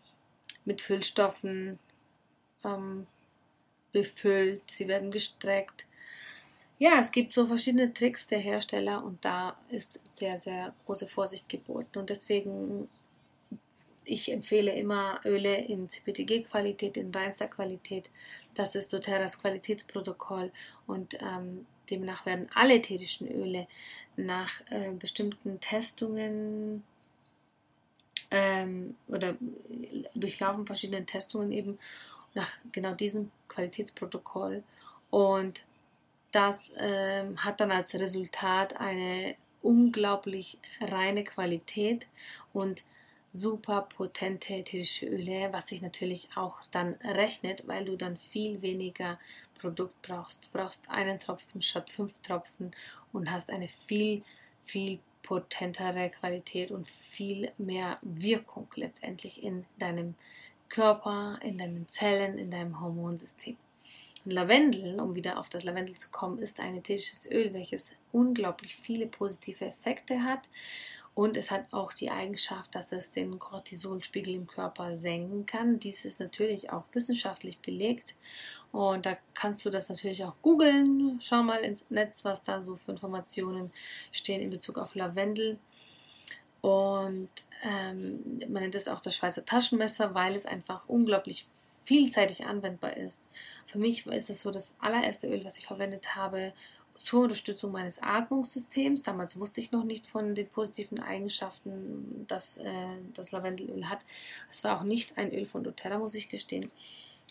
mit 0.64 0.80
Füllstoffen 0.80 1.80
ähm, 2.64 3.06
befüllt, 3.90 4.70
sie 4.70 4.86
werden 4.86 5.10
gestreckt. 5.10 5.86
Ja, 6.78 7.00
es 7.00 7.10
gibt 7.10 7.34
so 7.34 7.46
verschiedene 7.46 7.92
Tricks 7.92 8.28
der 8.28 8.38
Hersteller 8.38 9.04
und 9.04 9.24
da 9.24 9.58
ist 9.70 10.00
sehr, 10.04 10.38
sehr 10.38 10.72
große 10.86 11.08
Vorsicht 11.08 11.48
geboten. 11.48 11.98
Und 11.98 12.10
deswegen, 12.10 12.88
ich 14.04 14.32
empfehle 14.32 14.72
immer 14.72 15.20
Öle 15.24 15.56
in 15.64 15.88
CPTG-Qualität, 15.88 16.96
in 16.96 17.12
reinster 17.12 17.48
Qualität. 17.48 18.08
Das 18.54 18.76
ist 18.76 18.92
doTERRAs 18.92 19.40
Qualitätsprotokoll 19.40 20.52
und 20.86 21.20
ähm, 21.20 21.66
Demnach 21.90 22.26
werden 22.26 22.48
alle 22.54 22.74
ätherischen 22.76 23.28
Öle 23.28 23.66
nach 24.16 24.60
äh, 24.70 24.90
bestimmten 24.92 25.60
Testungen 25.60 26.84
ähm, 28.30 28.96
oder 29.08 29.36
durchlaufen 30.14 30.66
verschiedene 30.66 31.04
Testungen 31.04 31.52
eben 31.52 31.78
nach 32.34 32.52
genau 32.72 32.92
diesem 32.94 33.30
Qualitätsprotokoll. 33.48 34.62
Und 35.10 35.64
das 36.30 36.72
ähm, 36.76 37.42
hat 37.44 37.60
dann 37.60 37.72
als 37.72 37.94
Resultat 37.94 38.78
eine 38.78 39.34
unglaublich 39.62 40.58
reine 40.80 41.24
Qualität 41.24 42.06
und 42.52 42.84
super 43.32 43.82
potente 43.82 44.54
ätherische 44.54 45.06
Öle, 45.06 45.52
was 45.52 45.68
sich 45.68 45.82
natürlich 45.82 46.28
auch 46.34 46.60
dann 46.70 46.94
rechnet, 47.04 47.66
weil 47.68 47.84
du 47.84 47.96
dann 47.96 48.16
viel 48.16 48.62
weniger 48.62 49.18
Produkt 49.60 50.02
brauchst. 50.02 50.46
Du 50.46 50.58
brauchst 50.58 50.90
einen 50.90 51.18
Tropfen 51.18 51.60
statt 51.62 51.90
fünf 51.90 52.20
Tropfen 52.20 52.72
und 53.12 53.30
hast 53.30 53.50
eine 53.50 53.68
viel, 53.68 54.22
viel 54.62 54.98
potentere 55.22 56.10
Qualität 56.10 56.70
und 56.70 56.88
viel 56.88 57.52
mehr 57.58 57.98
Wirkung 58.02 58.68
letztendlich 58.74 59.42
in 59.42 59.66
deinem 59.78 60.14
Körper, 60.68 61.38
in 61.42 61.58
deinen 61.58 61.86
Zellen, 61.88 62.38
in 62.38 62.50
deinem 62.50 62.80
Hormonsystem. 62.80 63.56
Lavendel, 64.24 65.00
um 65.00 65.14
wieder 65.14 65.38
auf 65.38 65.48
das 65.48 65.64
Lavendel 65.64 65.96
zu 65.96 66.10
kommen, 66.10 66.38
ist 66.38 66.60
ein 66.60 66.76
ätherisches 66.76 67.30
Öl, 67.30 67.54
welches 67.54 67.94
unglaublich 68.12 68.76
viele 68.76 69.06
positive 69.06 69.64
Effekte 69.64 70.22
hat 70.22 70.48
und 71.14 71.36
es 71.36 71.50
hat 71.50 71.72
auch 71.72 71.92
die 71.92 72.10
Eigenschaft, 72.10 72.74
dass 72.74 72.92
es 72.92 73.10
den 73.10 73.38
Cortisolspiegel 73.38 74.34
im 74.34 74.46
Körper 74.46 74.94
senken 74.94 75.44
kann. 75.44 75.78
Dies 75.78 76.04
ist 76.04 76.20
natürlich 76.20 76.70
auch 76.70 76.84
wissenschaftlich 76.92 77.58
belegt. 77.58 78.14
Und 78.72 79.06
da 79.06 79.16
kannst 79.34 79.64
du 79.64 79.70
das 79.70 79.88
natürlich 79.88 80.24
auch 80.24 80.34
googeln. 80.42 81.18
Schau 81.20 81.42
mal 81.42 81.60
ins 81.60 81.90
Netz, 81.90 82.24
was 82.24 82.44
da 82.44 82.60
so 82.60 82.76
für 82.76 82.92
Informationen 82.92 83.72
stehen 84.12 84.40
in 84.40 84.50
Bezug 84.50 84.78
auf 84.78 84.94
Lavendel. 84.94 85.58
Und 86.60 87.30
ähm, 87.64 88.40
man 88.48 88.62
nennt 88.62 88.74
es 88.74 88.88
auch 88.88 89.00
das 89.00 89.16
Schweizer 89.16 89.44
Taschenmesser, 89.44 90.14
weil 90.14 90.36
es 90.36 90.46
einfach 90.46 90.88
unglaublich 90.88 91.46
vielseitig 91.84 92.46
anwendbar 92.46 92.96
ist. 92.96 93.24
Für 93.66 93.78
mich 93.78 94.06
ist 94.06 94.30
es 94.30 94.42
so 94.42 94.50
das 94.50 94.76
allererste 94.78 95.26
Öl, 95.26 95.44
was 95.44 95.58
ich 95.58 95.66
verwendet 95.66 96.14
habe, 96.14 96.52
zur 97.02 97.22
Unterstützung 97.22 97.72
meines 97.72 98.02
Atmungssystems. 98.02 99.02
Damals 99.02 99.38
wusste 99.38 99.60
ich 99.60 99.72
noch 99.72 99.84
nicht 99.84 100.06
von 100.06 100.34
den 100.34 100.48
positiven 100.48 101.00
Eigenschaften, 101.00 102.24
dass 102.26 102.58
äh, 102.58 102.86
das 103.14 103.32
Lavendelöl 103.32 103.88
hat. 103.88 104.04
Es 104.48 104.64
war 104.64 104.78
auch 104.78 104.84
nicht 104.84 105.18
ein 105.18 105.32
Öl 105.32 105.46
von 105.46 105.64
doTERRA, 105.64 105.98
muss 105.98 106.14
ich 106.14 106.28
gestehen. 106.28 106.70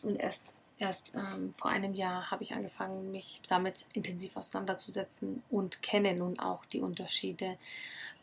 Und 0.04 0.16
erst, 0.16 0.54
erst 0.78 1.14
ähm, 1.16 1.54
vor 1.54 1.72
einem 1.72 1.94
Jahr 1.94 2.32
habe 2.32 2.44
ich 2.44 2.54
angefangen, 2.54 3.12
mich 3.12 3.42
damit 3.48 3.86
intensiv 3.94 4.38
auseinanderzusetzen 4.38 5.44
und 5.50 5.82
kenne 5.82 6.14
nun 6.14 6.40
auch 6.40 6.66
die 6.66 6.80
Unterschiede 6.80 7.58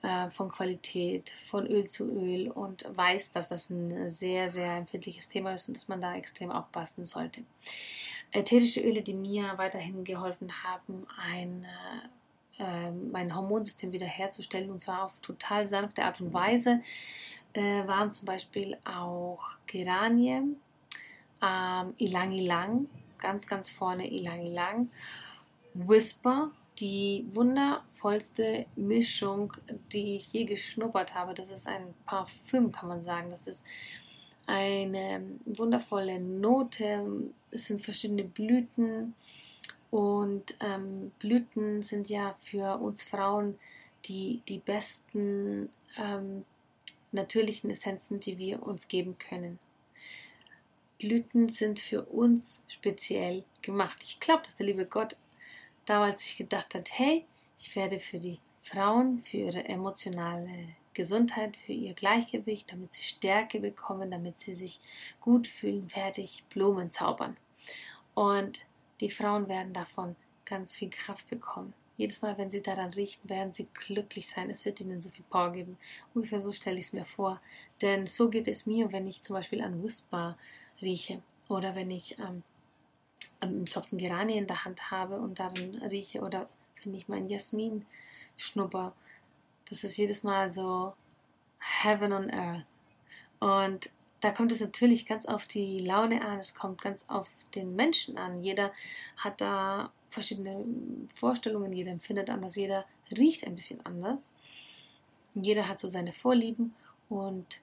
äh, 0.03 0.31
von 0.31 0.49
Qualität, 0.49 1.31
von 1.31 1.67
Öl 1.67 1.87
zu 1.87 2.11
Öl 2.11 2.51
und 2.51 2.85
weiß, 2.97 3.33
dass 3.33 3.49
das 3.49 3.71
ein 3.71 4.09
sehr, 4.09 4.49
sehr 4.49 4.77
empfindliches 4.77 5.29
Thema 5.29 5.53
ist 5.53 5.69
und 5.69 5.77
dass 5.77 5.89
man 5.89 6.01
da 6.01 6.15
extrem 6.17 6.51
aufpassen 6.51 7.05
sollte 7.05 7.43
ätherische 8.33 8.81
Öle, 8.81 9.03
die 9.03 9.15
mir 9.15 9.53
weiterhin 9.57 10.05
geholfen 10.05 10.51
haben, 10.65 11.07
ein, 11.17 11.67
äh, 12.59 12.91
mein 12.91 13.35
Hormonsystem 13.35 13.93
wiederherzustellen 13.93 14.71
und 14.71 14.81
zwar 14.81 15.05
auf 15.05 15.21
total 15.21 15.67
sanfte 15.67 16.05
Art 16.05 16.21
und 16.21 16.33
Weise, 16.33 16.81
äh, 17.53 17.87
waren 17.87 18.13
zum 18.13 18.27
Beispiel 18.27 18.77
auch 18.85 19.43
Geranie, 19.67 20.43
ähm, 21.43 21.95
Ilang 21.99 22.33
Ilang, 22.33 22.87
ganz, 23.19 23.47
ganz 23.47 23.71
vorne 23.71 24.11
Ilang 24.11 24.45
Ilang, 24.45 24.91
Whisper, 25.75 26.51
die 26.79 27.27
wundervollste 27.33 28.67
Mischung, 28.77 29.53
die 29.93 30.17
ich 30.17 30.33
je 30.33 30.45
geschnuppert 30.45 31.15
habe. 31.15 31.35
Das 31.35 31.51
ist 31.51 31.67
ein 31.67 31.95
Parfüm, 32.05 32.73
kann 32.73 32.89
man 32.89 33.03
sagen. 33.03 33.31
Das 33.31 33.47
ist 33.47 33.67
eine 34.47 35.23
wundervolle 35.45 36.21
Note. 36.21 37.31
Es 37.51 37.67
sind 37.67 37.81
verschiedene 37.81 38.25
Blüten 38.25 39.15
und 39.91 40.57
ähm, 40.61 41.13
Blüten 41.19 41.81
sind 41.81 42.09
ja 42.09 42.35
für 42.39 42.79
uns 42.79 43.03
Frauen 43.03 43.59
die, 44.05 44.43
die 44.49 44.59
besten 44.59 45.69
ähm, 45.99 46.45
natürlichen 47.13 47.71
Essenzen, 47.71 48.21
die 48.21 48.39
wir 48.39 48.63
uns 48.63 48.89
geben 48.89 49.19
können. 49.19 49.59
Blüten 50.99 51.47
sind 51.47 51.79
für 51.79 52.03
uns 52.03 52.65
speziell 52.69 53.45
gemacht. 53.63 53.99
Ich 54.03 54.19
glaube, 54.21 54.43
dass 54.45 54.57
der 54.57 54.67
liebe 54.67 54.87
Gott 54.87 55.17
damals 55.85 56.25
sich 56.25 56.37
gedacht 56.37 56.75
hat, 56.75 56.89
hey, 56.93 57.25
ich 57.59 57.75
werde 57.77 57.99
für 57.99 58.19
die 58.19 58.39
Frauen, 58.63 59.23
für 59.23 59.37
ihre 59.39 59.65
emotionale 59.67 60.75
Gesundheit, 60.97 61.57
für 61.57 61.73
ihr 61.73 61.93
Gleichgewicht, 61.93 62.73
damit 62.73 62.93
sie 62.93 63.05
Stärke 63.05 63.61
bekommen, 63.61 64.11
damit 64.11 64.39
sie 64.39 64.55
sich 64.55 64.81
gut 65.21 65.47
fühlen, 65.47 65.89
ich 66.17 66.45
Blumen 66.47 66.91
zaubern. 66.91 67.37
Und 68.15 68.65
die 69.01 69.11
Frauen 69.11 69.49
werden 69.49 69.75
davon 69.75 70.17
ganz 70.47 70.75
viel 70.75 70.89
Kraft 70.89 71.29
bekommen. 71.29 71.75
Jedes 71.99 72.23
Mal, 72.23 72.37
wenn 72.39 72.51
sie 72.51 72.63
daran 72.63 72.93
riechen, 72.93 73.29
werden 73.29 73.53
sie 73.53 73.69
glücklich 73.73 74.29
sein. 74.29 74.49
Es 74.49 74.65
wird 74.65 74.81
ihnen 74.81 75.01
so 75.01 75.11
viel 75.11 75.25
Power 75.29 75.53
geben. 75.53 75.77
Ungefähr 76.15 76.41
so 76.41 76.53
stelle 76.53 76.79
ich 76.79 76.87
es 76.87 76.93
mir 76.93 77.05
vor. 77.05 77.39
Denn 77.83 78.07
so 78.07 78.29
geht 78.31 78.49
es 78.49 78.67
mir, 78.67 78.93
wenn 78.93 79.07
ich 79.07 79.23
zum 79.23 79.35
Beispiel 79.35 79.63
an 79.63 79.83
Whisper 79.83 80.39
rieche 80.81 81.23
oder 81.49 81.75
wenn 81.75 81.91
ich 81.91 82.19
ähm, 82.19 82.43
einen 83.41 83.67
Tropfen 83.67 83.99
Geranie 83.99 84.39
in 84.39 84.47
der 84.47 84.65
Hand 84.65 84.91
habe 84.91 85.21
und 85.21 85.39
darin 85.39 85.77
rieche 85.77 86.21
oder 86.21 86.49
wenn 86.83 86.95
ich 86.95 87.09
mein 87.09 87.29
Jasmin 87.29 87.85
schnupper 88.37 88.95
das 89.69 89.85
ist 89.85 89.97
jedes 89.97 90.23
Mal 90.23 90.51
so 90.51 90.95
Heaven 91.59 92.13
on 92.13 92.31
Earth. 92.31 92.67
Und 93.41 93.91
da 94.21 94.31
kommt 94.31 94.53
es 94.53 94.61
natürlich 94.61 95.07
ganz 95.07 95.27
auf 95.27 95.47
die 95.47 95.79
Laune 95.81 96.25
an, 96.25 96.39
es 96.39 96.55
kommt 96.55 96.81
ganz 96.81 97.05
auf 97.09 97.29
den 97.55 97.77
Menschen 97.77 98.17
an. 98.17 98.39
Jeder 98.39 98.73
hat 99.17 99.41
da 99.41 99.93
verschiedene 100.09 100.65
Vorstellungen, 101.15 101.73
jeder 101.73 101.91
empfindet 101.91 102.31
anders, 102.31 102.57
jeder 102.57 102.87
riecht 103.17 103.47
ein 103.47 103.55
bisschen 103.55 103.85
anders. 103.85 104.31
Jeder 105.35 105.69
hat 105.69 105.79
so 105.79 105.89
seine 105.89 106.13
Vorlieben 106.13 106.75
und 107.09 107.61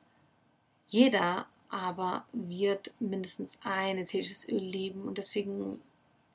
jeder 0.85 1.47
aber 1.69 2.25
wird 2.33 2.93
mindestens 2.99 3.57
ein 3.63 3.97
ätherisches 3.97 4.47
Öl 4.47 4.61
lieben 4.61 5.07
und 5.07 5.17
deswegen 5.17 5.81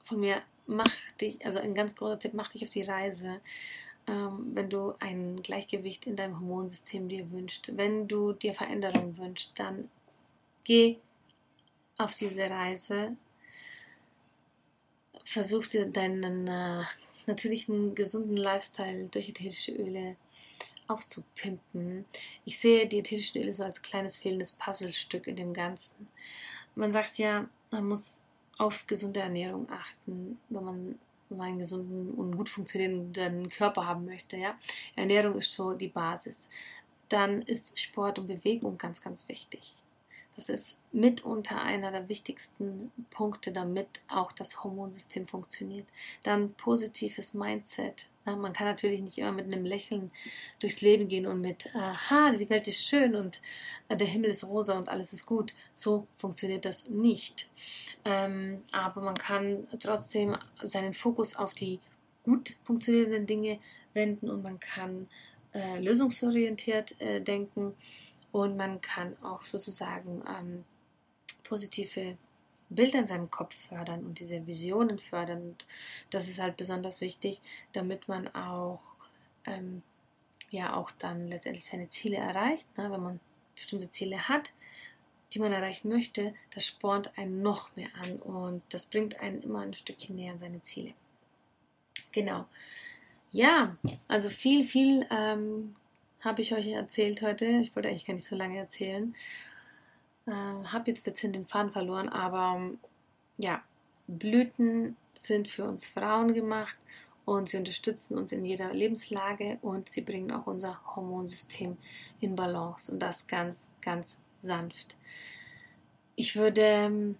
von 0.03 0.19
mir 0.19 0.41
mach 0.67 0.91
dich, 1.21 1.45
also 1.47 1.61
ein 1.61 1.75
ganz 1.75 1.95
großer 1.95 2.19
Tipp, 2.19 2.35
mach 2.35 2.49
dich 2.49 2.65
auf 2.65 2.71
die 2.71 2.83
Reise 2.83 3.41
wenn 4.09 4.71
du 4.71 4.95
ein 5.01 5.43
Gleichgewicht 5.43 6.07
in 6.07 6.17
deinem 6.17 6.41
Hormonsystem 6.41 7.09
dir 7.09 7.31
wünschst, 7.31 7.77
wenn 7.77 8.09
du 8.09 8.33
dir 8.33 8.55
Veränderung 8.55 9.17
wünschst, 9.19 9.53
dann 9.59 9.89
geh 10.65 10.97
auf 11.99 12.15
diese 12.15 12.49
Reise, 12.49 13.17
versuch 15.25 15.67
dir 15.67 15.87
deinen 15.87 16.47
äh, 16.47 16.85
natürlichen, 17.27 17.95
gesunden 17.95 18.37
Lifestyle 18.37 19.09
durch 19.11 19.29
ätherische 19.29 19.73
Öle 19.73 20.17
aufzupimpen. 20.87 22.07
Ich 22.45 22.59
sehe 22.59 22.87
die 22.87 23.01
ätherischen 23.01 23.43
Öle 23.43 23.53
so 23.53 23.65
als 23.65 23.83
kleines 23.83 24.19
fehlendes 24.19 24.53
Puzzlestück 24.53 25.27
in 25.27 25.37
dem 25.37 25.53
Ganzen. 25.53 26.09
Man 26.75 26.93
sagt 26.93 27.19
ja, 27.19 27.49
man 27.71 27.87
muss 27.87 28.23
auf 28.57 28.87
gesunde 28.87 29.21
Ernährung 29.21 29.69
achten, 29.71 30.39
wenn 30.49 30.65
man 30.65 30.99
einen 31.31 31.59
gesunden 31.59 32.13
und 32.15 32.37
gut 32.37 32.49
funktionierenden 32.49 33.49
Körper 33.49 33.87
haben 33.87 34.05
möchte. 34.05 34.37
Ja? 34.37 34.57
Ernährung 34.97 35.37
ist 35.37 35.53
so 35.55 35.73
die 35.75 35.89
Basis. 35.89 36.49
Dann 37.09 37.43
ist 37.43 37.79
Sport 37.79 38.19
und 38.19 38.27
Bewegung 38.27 38.79
ganz, 38.79 39.01
ganz 39.01 39.29
wichtig. 39.29 39.75
Das 40.39 40.49
ist 40.51 40.83
mitunter 40.93 41.61
einer 41.61 41.91
der 41.91 42.09
wichtigsten 42.09 42.93
Punkte, 43.11 43.51
damit 43.51 43.89
auch 44.07 44.31
das 44.31 44.63
Hormonsystem 44.63 45.27
funktioniert. 45.27 45.89
Dann 46.23 46.55
positives 46.55 47.35
Mindset. 47.35 48.09
Na, 48.25 48.37
man 48.37 48.53
kann 48.53 48.69
natürlich 48.69 49.01
nicht 49.01 49.19
immer 49.19 49.33
mit 49.33 49.47
einem 49.47 49.65
Lächeln 49.65 50.13
durchs 50.61 50.81
Leben 50.81 51.09
gehen 51.09 51.27
und 51.27 51.41
mit, 51.41 51.75
aha, 51.75 52.31
die 52.31 52.49
Welt 52.51 52.69
ist 52.69 52.87
schön 52.87 53.17
und 53.17 53.41
äh, 53.89 53.97
der 53.97 54.07
Himmel 54.07 54.31
ist 54.31 54.45
rosa 54.45 54.79
und 54.79 54.89
alles 54.89 55.13
ist 55.13 55.27
gut. 55.27 55.55
So 55.75 56.07
funktioniert 56.15 56.65
das 56.65 56.89
nicht. 56.89 57.51
Ähm, 58.05 58.63
aber 58.71 59.01
man 59.01 59.17
kann 59.17 59.67
trotzdem 59.81 60.37
seinen 60.63 60.95
Fokus 60.95 61.35
auf 61.35 61.53
die 61.53 61.81
gut 62.23 62.55
funktionierenden 62.63 63.27
Dinge 63.27 63.59
wenden 63.93 64.31
und 64.31 64.45
man 64.45 64.61
kann 64.61 65.09
äh, 65.53 65.81
lösungsorientiert 65.81 67.01
äh, 67.01 67.21
denken 67.21 67.75
und 68.33 68.57
man 68.57 68.81
kann 68.81 69.17
auch 69.23 69.45
sozusagen 69.45 70.23
ähm, 70.29 70.65
positive 71.45 72.17
Bilder 72.71 72.99
in 72.99 73.07
seinem 73.07 73.31
Kopf 73.31 73.55
fördern 73.69 74.05
und 74.05 74.19
diese 74.19 74.47
Visionen 74.47 74.99
fördern. 74.99 75.43
Und 75.43 75.67
das 76.11 76.29
ist 76.29 76.41
halt 76.41 76.57
besonders 76.57 77.01
wichtig, 77.01 77.41
damit 77.73 78.09
man 78.09 78.29
auch 78.35 78.83
ähm, 79.47 79.83
ja 80.51 80.75
auch 80.75 80.91
dann 80.91 81.29
letztendlich 81.29 81.65
seine 81.65 81.89
Ziele 81.89 82.17
erreicht. 82.17 82.77
Ne? 82.77 82.91
Wenn 82.91 83.03
man 83.03 83.21
bestimmte 83.55 83.91
Ziele 83.91 84.29
hat, 84.29 84.53
die 85.33 85.39
man 85.39 85.53
erreichen 85.53 85.89
möchte, 85.89 86.35
das 86.55 86.67
spornt 86.67 87.17
einen 87.19 87.43
noch 87.43 87.75
mehr 87.77 87.89
an 88.03 88.17
und 88.17 88.63
das 88.71 88.87
bringt 88.87 89.21
einen 89.21 89.43
immer 89.43 89.61
ein 89.61 89.75
Stückchen 89.75 90.17
näher 90.17 90.33
an 90.33 90.39
seine 90.39 90.63
Ziele. 90.63 90.95
Genau. 92.13 92.47
Ja, 93.31 93.77
also 94.09 94.31
viel, 94.31 94.65
viel 94.65 95.07
ähm, 95.11 95.75
habe 96.21 96.43
ich 96.43 96.55
euch 96.55 96.69
erzählt 96.69 97.23
heute. 97.23 97.47
Ich 97.47 97.75
wollte 97.75 97.89
eigentlich 97.89 98.07
gar 98.07 98.15
nicht 98.15 98.27
so 98.27 98.37
lange 98.37 98.59
erzählen. 98.59 99.15
Äh, 100.27 100.31
habe 100.33 100.91
jetzt 100.91 101.07
dezent 101.07 101.37
den 101.37 101.47
Faden 101.47 101.73
verloren, 101.73 102.09
aber 102.09 102.71
ja, 103.39 103.63
Blüten 104.07 104.97
sind 105.15 105.49
für 105.49 105.65
uns 105.65 105.87
Frauen 105.87 106.35
gemacht 106.35 106.77
und 107.25 107.49
sie 107.49 107.59
unterstützen 107.59 108.17
uns 108.17 108.33
in 108.33 108.45
jeder 108.45 108.73
Lebenslage 108.73 109.59
und 109.63 109.89
sie 109.89 110.01
bringen 110.01 110.33
auch 110.33 110.47
unser 110.47 110.81
Hormonsystem 110.97 111.77
in 112.21 112.35
Balance 112.35 112.91
und 112.91 113.01
das 113.01 113.27
ganz, 113.27 113.69
ganz 113.83 114.19
sanft. 114.35 114.97
Ich 116.17 116.37
würde 116.37 116.63
ähm, 116.63 117.17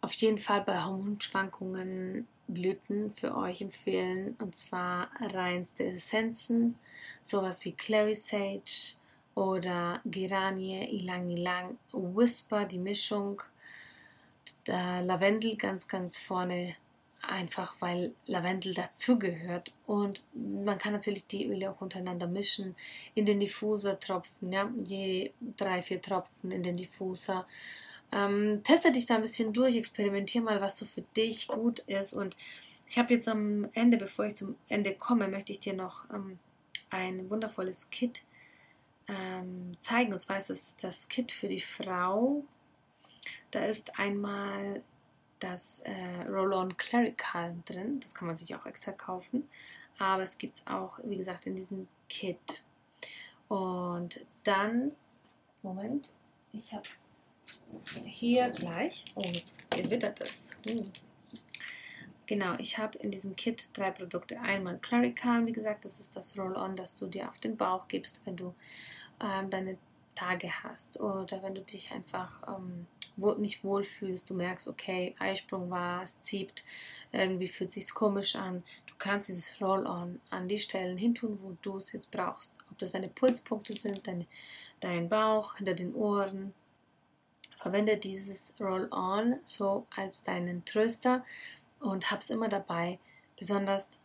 auf 0.00 0.12
jeden 0.14 0.38
Fall 0.38 0.62
bei 0.62 0.82
Hormonschwankungen 0.82 2.26
Blüten 2.48 3.12
für 3.14 3.36
euch 3.36 3.60
empfehlen 3.60 4.36
und 4.40 4.54
zwar 4.54 5.10
reinste 5.20 5.84
Essenzen, 5.84 6.76
sowas 7.22 7.64
wie 7.64 7.72
Clary 7.72 8.14
Sage 8.14 8.96
oder 9.34 10.00
Geranie, 10.04 10.88
Ilang 10.94 11.30
Ilang, 11.30 11.78
Whisper, 11.92 12.64
die 12.64 12.78
Mischung, 12.78 13.42
Lavendel 14.66 15.56
ganz, 15.56 15.86
ganz 15.86 16.18
vorne, 16.18 16.74
einfach 17.22 17.76
weil 17.80 18.14
Lavendel 18.26 18.74
dazugehört. 18.74 19.72
Und 19.86 20.22
man 20.32 20.78
kann 20.78 20.92
natürlich 20.92 21.26
die 21.26 21.46
Öle 21.46 21.70
auch 21.70 21.80
untereinander 21.80 22.26
mischen, 22.26 22.74
in 23.14 23.24
den 23.24 23.40
Diffuser 23.40 23.98
tropfen, 23.98 24.52
ja, 24.52 24.70
je 24.76 25.32
drei, 25.56 25.82
vier 25.82 26.00
Tropfen 26.00 26.50
in 26.50 26.62
den 26.62 26.76
Diffuser 26.76 27.46
ähm, 28.12 28.62
teste 28.64 28.92
dich 28.92 29.06
da 29.06 29.16
ein 29.16 29.22
bisschen 29.22 29.52
durch, 29.52 29.76
experimentiere 29.76 30.44
mal, 30.44 30.60
was 30.60 30.78
so 30.78 30.86
für 30.86 31.02
dich 31.16 31.48
gut 31.48 31.80
ist. 31.80 32.12
Und 32.12 32.36
ich 32.86 32.98
habe 32.98 33.14
jetzt 33.14 33.28
am 33.28 33.68
Ende, 33.74 33.96
bevor 33.96 34.26
ich 34.26 34.34
zum 34.34 34.56
Ende 34.68 34.94
komme, 34.94 35.28
möchte 35.28 35.52
ich 35.52 35.60
dir 35.60 35.74
noch 35.74 36.08
ähm, 36.10 36.38
ein 36.90 37.28
wundervolles 37.30 37.90
Kit 37.90 38.22
ähm, 39.08 39.76
zeigen. 39.80 40.12
Und 40.12 40.20
zwar 40.20 40.36
ist 40.36 40.50
es 40.50 40.76
das 40.76 41.08
Kit 41.08 41.32
für 41.32 41.48
die 41.48 41.60
Frau. 41.60 42.44
Da 43.50 43.64
ist 43.64 43.98
einmal 43.98 44.82
das 45.38 45.80
äh, 45.80 46.28
Roll-On 46.28 46.76
Clerical 46.76 47.56
drin. 47.64 48.00
Das 48.00 48.14
kann 48.14 48.26
man 48.26 48.34
natürlich 48.34 48.54
auch 48.54 48.66
extra 48.66 48.92
kaufen. 48.92 49.48
Aber 49.98 50.22
es 50.22 50.38
gibt 50.38 50.56
es 50.56 50.66
auch, 50.66 50.98
wie 51.04 51.16
gesagt, 51.16 51.46
in 51.46 51.56
diesem 51.56 51.88
Kit. 52.08 52.62
Und 53.48 54.20
dann, 54.44 54.92
Moment, 55.62 56.12
ich 56.52 56.72
habe 56.72 56.84
es 56.84 57.04
hier 58.04 58.50
gleich. 58.50 59.04
Oh, 59.14 59.22
jetzt 59.24 59.70
gewittert 59.70 60.20
es. 60.20 60.56
Hm. 60.66 60.90
Genau, 62.26 62.54
ich 62.58 62.78
habe 62.78 62.98
in 62.98 63.12
diesem 63.12 63.36
Kit 63.36 63.70
drei 63.72 63.92
Produkte. 63.92 64.40
Einmal 64.40 64.78
Clarical, 64.78 65.46
wie 65.46 65.52
gesagt, 65.52 65.84
das 65.84 66.00
ist 66.00 66.16
das 66.16 66.36
Roll-On, 66.36 66.74
das 66.74 66.96
du 66.96 67.06
dir 67.06 67.28
auf 67.28 67.38
den 67.38 67.56
Bauch 67.56 67.86
gibst, 67.86 68.22
wenn 68.24 68.36
du 68.36 68.52
ähm, 69.20 69.48
deine 69.48 69.78
Tage 70.16 70.50
hast 70.64 70.98
oder 70.98 71.42
wenn 71.42 71.54
du 71.54 71.60
dich 71.60 71.92
einfach 71.92 72.42
ähm, 72.48 72.86
nicht 73.38 73.62
wohlfühlst, 73.62 74.28
du 74.28 74.34
merkst, 74.34 74.66
okay, 74.66 75.14
Eisprung 75.18 75.70
war, 75.70 76.02
es 76.02 76.20
zieht, 76.20 76.64
irgendwie 77.12 77.48
fühlt 77.48 77.70
sich 77.70 77.88
komisch 77.94 78.34
an. 78.34 78.64
Du 78.86 78.94
kannst 78.98 79.28
dieses 79.28 79.60
Roll-On 79.60 80.20
an 80.30 80.48
die 80.48 80.58
Stellen 80.58 80.98
hintun, 80.98 81.38
wo 81.40 81.56
du 81.62 81.76
es 81.76 81.92
jetzt 81.92 82.10
brauchst. 82.10 82.58
Ob 82.70 82.78
das 82.78 82.92
deine 82.92 83.08
Pulspunkte 83.08 83.72
sind, 83.72 84.06
deine, 84.06 84.26
dein 84.80 85.08
Bauch, 85.08 85.56
hinter 85.56 85.74
den 85.74 85.94
Ohren, 85.94 86.52
Verwende 87.56 87.96
dieses 87.96 88.54
Roll-On 88.60 89.36
so 89.44 89.86
als 89.96 90.22
deinen 90.22 90.64
Tröster 90.64 91.24
und 91.80 92.10
hab's 92.10 92.30
immer 92.30 92.48
dabei, 92.48 92.98
besonders 93.38 93.98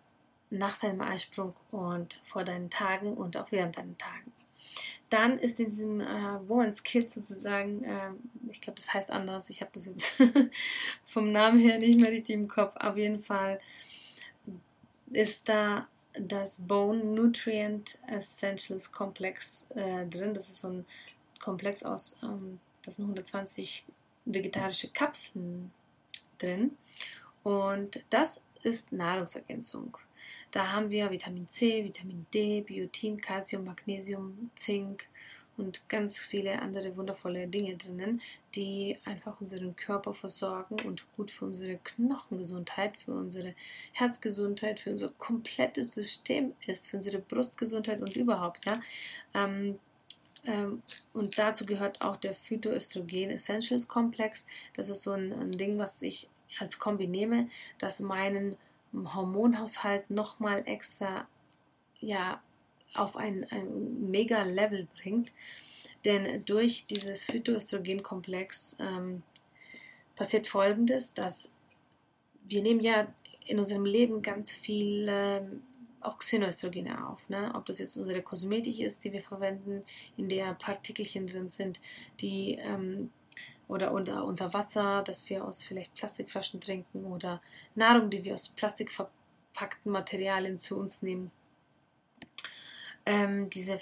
nach 0.49 0.77
deinem 0.77 1.01
Eisprung 1.01 1.53
und 1.71 2.19
vor 2.23 2.43
deinen 2.43 2.69
Tagen 2.69 3.13
und 3.13 3.37
auch 3.37 3.51
während 3.51 3.77
deinen 3.77 3.97
Tagen. 3.97 4.31
Dann 5.09 5.37
ist 5.37 5.59
in 5.59 5.67
diesem 5.67 5.99
äh, 5.99 6.47
Women's 6.47 6.83
Kit 6.83 7.11
sozusagen, 7.11 7.83
äh, 7.83 8.11
ich 8.49 8.61
glaube, 8.61 8.77
das 8.77 8.93
heißt 8.93 9.11
anders, 9.11 9.49
ich 9.49 9.61
habe 9.61 9.71
das 9.73 9.85
jetzt 9.87 10.15
vom 11.05 11.31
Namen 11.31 11.57
her 11.57 11.79
nicht 11.79 11.99
mehr 11.99 12.11
richtig 12.11 12.35
im 12.35 12.47
Kopf, 12.47 12.75
auf 12.77 12.95
jeden 12.95 13.21
Fall 13.21 13.59
ist 15.11 15.49
da 15.49 15.87
das 16.13 16.59
Bone 16.67 17.03
Nutrient 17.03 17.99
Essentials 18.07 18.91
Komplex 18.91 19.67
äh, 19.75 20.05
drin. 20.07 20.33
Das 20.33 20.49
ist 20.49 20.61
so 20.61 20.69
ein 20.69 20.85
Komplex 21.39 21.83
aus 21.83 22.17
ähm, 22.23 22.59
da 22.83 22.91
sind 22.91 23.05
120 23.05 23.85
vegetarische 24.25 24.89
Kapseln 24.89 25.71
drin. 26.37 26.77
Und 27.43 28.03
das 28.09 28.43
ist 28.63 28.91
Nahrungsergänzung. 28.91 29.97
Da 30.51 30.71
haben 30.71 30.89
wir 30.91 31.09
Vitamin 31.09 31.47
C, 31.47 31.83
Vitamin 31.83 32.25
D, 32.33 32.61
Biotin, 32.61 33.19
Calcium, 33.19 33.65
Magnesium, 33.65 34.51
Zink 34.53 35.07
und 35.57 35.87
ganz 35.89 36.25
viele 36.25 36.61
andere 36.61 36.95
wundervolle 36.97 37.47
Dinge 37.47 37.75
drinnen, 37.75 38.21
die 38.55 38.97
einfach 39.05 39.39
unseren 39.41 39.75
Körper 39.75 40.13
versorgen 40.13 40.77
und 40.85 41.05
gut 41.13 41.31
für 41.31 41.45
unsere 41.45 41.77
Knochengesundheit, 41.77 42.97
für 42.97 43.13
unsere 43.13 43.53
Herzgesundheit, 43.93 44.79
für 44.79 44.91
unser 44.91 45.09
komplettes 45.09 45.93
System 45.93 46.53
ist, 46.67 46.87
für 46.87 46.97
unsere 46.97 47.19
Brustgesundheit 47.19 48.01
und 48.01 48.15
überhaupt. 48.15 48.65
Ja. 48.65 48.79
Ähm, 49.33 49.79
und 51.13 51.37
dazu 51.37 51.65
gehört 51.65 52.01
auch 52.01 52.17
der 52.17 52.33
Phytoöstrogen 52.33 53.29
Essentials 53.29 53.87
Komplex. 53.87 54.45
Das 54.73 54.89
ist 54.89 55.03
so 55.03 55.11
ein, 55.11 55.51
Ding, 55.51 55.77
was 55.77 56.01
ich 56.01 56.29
als 56.59 56.79
Kombi 56.79 57.07
nehme, 57.07 57.47
das 57.77 57.99
meinen 57.99 58.55
Hormonhaushalt 58.93 60.09
nochmal 60.09 60.63
extra 60.65 61.27
ja, 61.99 62.41
auf 62.95 63.15
ein, 63.15 63.45
ein 63.51 64.09
mega 64.09 64.43
Level 64.43 64.87
bringt. 64.99 65.31
Denn 66.03 66.43
durch 66.45 66.87
dieses 66.87 67.23
Phytoöstrogenkomplex 67.23 68.77
ähm, 68.79 69.21
passiert 70.15 70.47
folgendes, 70.47 71.13
dass 71.13 71.53
wir 72.43 72.63
nehmen 72.63 72.81
ja 72.81 73.07
in 73.45 73.59
unserem 73.59 73.85
Leben 73.85 74.21
ganz 74.21 74.51
viel 74.51 75.07
ähm, 75.07 75.61
auch 76.01 76.17
Xenoöstrogene 76.17 77.07
auf. 77.07 77.27
Ne? 77.29 77.51
Ob 77.55 77.65
das 77.65 77.79
jetzt 77.79 77.97
unsere 77.97 78.21
Kosmetik 78.21 78.79
ist, 78.79 79.03
die 79.03 79.11
wir 79.11 79.21
verwenden, 79.21 79.81
in 80.17 80.29
der 80.29 80.53
Partikelchen 80.55 81.27
drin 81.27 81.49
sind, 81.49 81.79
die 82.19 82.57
ähm, 82.61 83.11
oder, 83.67 83.93
oder 83.93 84.25
unser 84.25 84.53
Wasser, 84.53 85.01
das 85.05 85.29
wir 85.29 85.45
aus 85.45 85.63
vielleicht 85.63 85.95
Plastikflaschen 85.95 86.59
trinken 86.59 87.05
oder 87.05 87.41
Nahrung, 87.75 88.09
die 88.09 88.23
wir 88.23 88.33
aus 88.33 88.49
plastikverpackten 88.49 89.91
Materialien 89.91 90.59
zu 90.59 90.77
uns 90.77 91.01
nehmen. 91.01 91.31
Ähm, 93.05 93.49
diese 93.49 93.79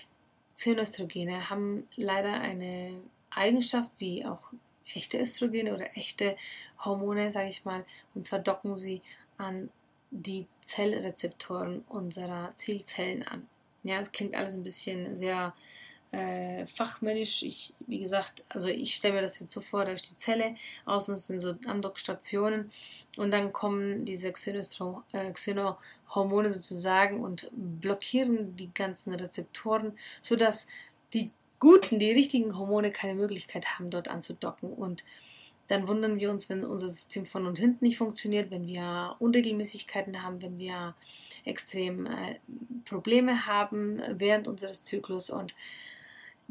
Xenoöstrogene 0.53 1.49
haben 1.49 1.88
leider 1.95 2.34
eine 2.34 3.01
Eigenschaft, 3.32 3.91
wie 3.97 4.25
auch 4.25 4.41
echte 4.86 5.19
Östrogene 5.19 5.73
oder 5.73 5.97
echte 5.97 6.36
Hormone, 6.84 7.32
sage 7.32 7.49
ich 7.49 7.65
mal, 7.65 7.86
und 8.13 8.25
zwar 8.25 8.39
docken 8.39 8.75
sie 8.75 9.01
an 9.38 9.69
die 10.11 10.47
Zellrezeptoren 10.61 11.83
unserer 11.87 12.53
Zielzellen 12.55 13.23
an. 13.23 13.47
Ja, 13.83 14.01
es 14.01 14.11
klingt 14.11 14.35
alles 14.35 14.53
ein 14.53 14.63
bisschen 14.63 15.15
sehr 15.15 15.53
äh, 16.11 16.65
fachmännisch. 16.65 17.43
Ich, 17.43 17.73
wie 17.87 17.99
gesagt, 17.99 18.43
also 18.49 18.67
ich 18.67 18.95
stelle 18.95 19.15
mir 19.15 19.21
das 19.21 19.39
jetzt 19.39 19.53
so 19.53 19.61
vor, 19.61 19.85
da 19.85 19.91
ist 19.91 20.09
die 20.09 20.17
Zelle, 20.17 20.55
außen 20.85 21.15
sind 21.15 21.39
so 21.39 21.55
Andockstationen 21.65 22.71
und 23.17 23.31
dann 23.31 23.53
kommen 23.53 24.05
diese 24.05 24.29
äh, 24.29 25.31
Xenohormone 25.31 26.51
sozusagen 26.51 27.19
und 27.21 27.49
blockieren 27.53 28.55
die 28.55 28.73
ganzen 28.73 29.13
Rezeptoren, 29.13 29.97
sodass 30.21 30.67
die 31.13 31.31
guten, 31.59 31.99
die 31.99 32.11
richtigen 32.11 32.57
Hormone 32.57 32.91
keine 32.91 33.15
Möglichkeit 33.15 33.77
haben, 33.77 33.89
dort 33.89 34.07
anzudocken 34.07 34.73
und 34.73 35.03
dann 35.69 35.88
wundern 35.88 36.19
wir 36.19 36.32
uns, 36.32 36.49
wenn 36.49 36.65
unser 36.65 36.88
System 36.88 37.25
von 37.25 37.45
und 37.45 37.60
hinten 37.60 37.86
nicht 37.86 37.97
funktioniert, 37.97 38.51
wenn 38.51 38.67
wir 38.67 39.15
Unregelmäßigkeiten 39.19 40.23
haben, 40.23 40.41
wenn 40.41 40.58
wir 40.58 40.95
extrem 41.45 42.05
äh, 42.05 42.39
Probleme 42.86 43.45
haben 43.45 44.01
während 44.17 44.47
unseres 44.47 44.84
Zyklus 44.84 45.29
und 45.29 45.53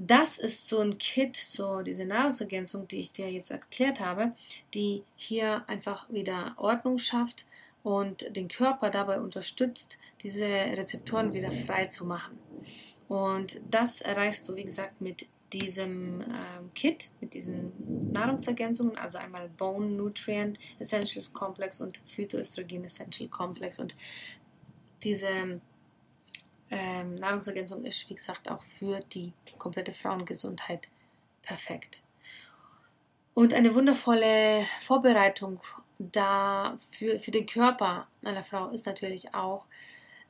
das 0.01 0.39
ist 0.39 0.69
so 0.69 0.79
ein 0.79 0.97
Kit, 0.99 1.35
so 1.35 1.83
diese 1.83 2.05
Nahrungsergänzung, 2.05 2.87
die 2.87 3.01
ich 3.01 3.11
dir 3.11 3.33
jetzt 3.33 3.51
erklärt 3.51 3.99
habe, 3.99 4.33
die 4.73 5.03
hier 5.17 5.65
einfach 5.69 6.09
wieder 6.09 6.55
Ordnung 6.57 6.99
schafft 6.99 7.47
und 7.83 8.37
den 8.37 8.47
Körper 8.47 8.91
dabei 8.91 9.21
unterstützt, 9.21 9.99
diese 10.23 10.45
Rezeptoren 10.47 11.33
wieder 11.33 11.51
frei 11.51 11.87
zu 11.87 12.07
machen. 12.07 12.39
Und 13.09 13.61
das 13.69 14.01
erreichst 14.01 14.49
du, 14.49 14.55
wie 14.55 14.65
gesagt, 14.65 15.01
mit 15.01 15.27
diesem 15.53 16.21
ähm, 16.21 16.73
Kit, 16.75 17.11
mit 17.21 17.35
diesen 17.35 18.13
Nahrungsergänzungen, 18.13 18.97
also 18.99 19.19
einmal 19.19 19.49
Bone 19.49 19.87
Nutrient 19.87 20.59
Essentials 20.79 21.33
Complex 21.33 21.81
und 21.81 22.01
Phytoestrogen 22.07 22.85
Essential 22.85 23.29
Complex. 23.29 23.79
Und 23.79 23.95
diese 25.03 25.61
ähm, 26.71 27.15
Nahrungsergänzung 27.15 27.85
ist, 27.85 28.09
wie 28.11 28.15
gesagt, 28.15 28.51
auch 28.51 28.63
für 28.63 29.01
die 29.01 29.33
komplette 29.59 29.93
Frauengesundheit 29.93 30.89
perfekt. 31.43 32.03
Und 33.35 33.55
eine 33.55 33.75
wundervolle 33.75 34.65
Vorbereitung 34.81 35.61
da 35.99 36.77
für, 36.91 37.19
für 37.19 37.31
den 37.31 37.47
Körper 37.47 38.09
einer 38.23 38.43
Frau 38.43 38.69
ist 38.69 38.87
natürlich 38.87 39.35
auch, 39.35 39.67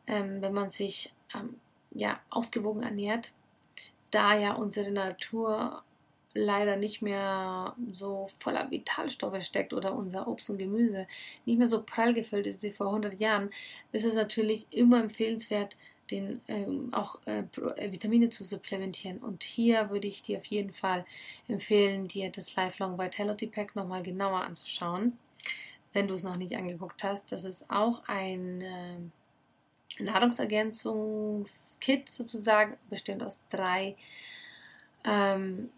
ähm, 0.07 0.41
wenn 0.41 0.53
man 0.53 0.71
sich 0.71 1.13
ähm, 1.35 1.59
ja, 1.91 2.21
ausgewogen 2.31 2.83
ernährt, 2.83 3.33
da 4.11 4.39
ja 4.39 4.55
unsere 4.55 4.91
Natur 4.91 5.83
leider 6.35 6.77
nicht 6.77 7.03
mehr 7.03 7.75
so 7.93 8.29
voller 8.39 8.71
Vitalstoffe 8.71 9.43
steckt 9.43 9.73
oder 9.73 9.95
unser 9.95 10.29
Obst 10.29 10.49
und 10.51 10.59
Gemüse 10.59 11.07
nicht 11.45 11.59
mehr 11.59 11.67
so 11.67 11.83
prall 11.83 12.15
gefüllt 12.15 12.47
ist 12.47 12.63
wie 12.63 12.71
vor 12.71 12.89
100 12.89 13.19
Jahren, 13.21 13.51
ist 13.93 14.05
es 14.05 14.15
natürlich 14.15 14.67
immer 14.71 15.01
empfehlenswert, 15.01 15.77
den, 16.11 16.41
ähm, 16.49 16.89
auch 16.93 17.19
äh, 17.27 17.45
äh, 17.77 17.93
Vitamine 17.93 18.31
zu 18.31 18.45
supplementieren. 18.45 19.19
Und 19.19 19.43
hier 19.43 19.91
würde 19.91 20.07
ich 20.07 20.23
dir 20.23 20.39
auf 20.39 20.47
jeden 20.47 20.71
Fall 20.71 21.05
empfehlen, 21.49 22.09
dir 22.09 22.31
das 22.31 22.57
Lifelong 22.57 22.99
Vitality 22.99 23.47
Pack 23.47 23.77
nochmal 23.77 24.03
genauer 24.03 24.43
anzuschauen, 24.43 25.19
wenn 25.93 26.09
du 26.09 26.15
es 26.15 26.23
noch 26.23 26.37
nicht 26.37 26.57
angeguckt 26.57 27.05
hast. 27.05 27.31
Das 27.33 27.45
ist 27.45 27.71
auch 27.71 28.03
ein 28.07 28.63
äh, 28.63 28.97
Nahrungsergänzungskit 30.01 32.09
sozusagen, 32.09 32.77
bestehend 32.91 33.23
aus 33.23 33.47
drei, 33.49 33.95
ähm, 35.05 35.71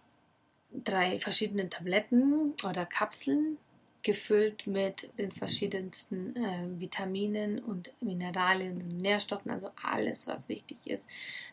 drei 0.73 1.19
verschiedenen 1.19 1.69
Tabletten 1.71 2.55
oder 2.65 2.87
Kapseln, 2.87 3.59
gefüllt 4.03 4.67
mit 4.67 5.19
den 5.19 5.33
verschiedensten 5.33 6.37
äh, 6.37 6.81
Vitaminen 6.81 7.59
und 7.59 7.93
Mineralien 8.01 8.81
und 8.81 8.99
Nährstoffen, 8.99 9.51
also 9.51 9.71
alles, 9.83 10.27
was 10.27 10.49
wichtig 10.49 10.87
ist. 10.87 11.09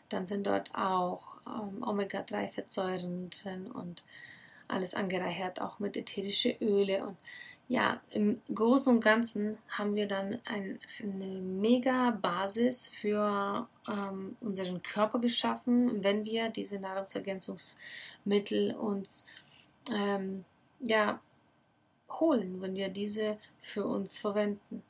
Dann 0.08 0.26
sind 0.26 0.46
dort 0.46 0.74
auch 0.74 1.34
ähm, 1.46 1.82
Omega-3-Fettsäuren 1.82 3.30
drin 3.30 3.66
und 3.66 4.02
alles 4.66 4.94
angereichert, 4.94 5.60
auch 5.60 5.78
mit 5.78 5.96
ätherische 5.96 6.56
Öle 6.60 7.06
und 7.06 7.16
ja, 7.68 8.00
im 8.10 8.40
Großen 8.52 8.94
und 8.94 9.00
Ganzen 9.04 9.58
haben 9.68 9.94
wir 9.94 10.08
dann 10.08 10.38
ein, 10.46 10.80
eine 11.02 11.26
mega 11.26 12.12
Basis 12.12 12.88
für 12.88 13.68
ähm, 13.86 14.38
unseren 14.40 14.82
Körper 14.82 15.18
geschaffen, 15.18 16.02
wenn 16.02 16.24
wir 16.24 16.48
diese 16.48 16.80
Nahrungsergänzungsmittel 16.80 18.74
uns 18.74 19.26
ähm, 19.94 20.46
ja, 20.80 21.20
holen, 22.08 22.62
wenn 22.62 22.74
wir 22.74 22.88
diese 22.88 23.36
für 23.58 23.84
uns 23.84 24.18
verwenden. 24.18 24.82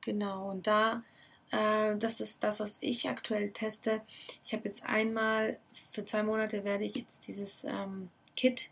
Genau, 0.00 0.50
und 0.50 0.68
da, 0.68 1.02
äh, 1.50 1.96
das 1.96 2.20
ist 2.20 2.44
das, 2.44 2.60
was 2.60 2.78
ich 2.80 3.08
aktuell 3.08 3.50
teste. 3.50 4.02
Ich 4.44 4.52
habe 4.52 4.66
jetzt 4.66 4.86
einmal, 4.86 5.58
für 5.90 6.04
zwei 6.04 6.22
Monate 6.22 6.62
werde 6.62 6.84
ich 6.84 6.94
jetzt 6.94 7.26
dieses 7.26 7.64
ähm, 7.64 8.08
Kit 8.36 8.70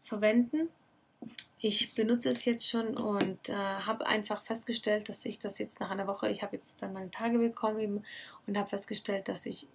verwenden 0.00 0.68
ich 1.60 1.94
benutze 1.94 2.30
es 2.30 2.44
jetzt 2.44 2.68
schon 2.68 2.96
und 2.96 3.48
äh, 3.48 3.52
habe 3.54 4.06
einfach 4.06 4.42
festgestellt, 4.42 5.08
dass 5.08 5.24
ich 5.24 5.40
das 5.40 5.58
jetzt 5.58 5.80
nach 5.80 5.90
einer 5.90 6.06
Woche, 6.06 6.28
ich 6.28 6.42
habe 6.42 6.54
jetzt 6.54 6.80
dann 6.82 6.92
meine 6.92 7.10
Tage 7.10 7.38
bekommen 7.38 8.04
und 8.46 8.56
habe 8.56 8.68
festgestellt, 8.68 9.28
dass 9.28 9.44
ich 9.44 9.66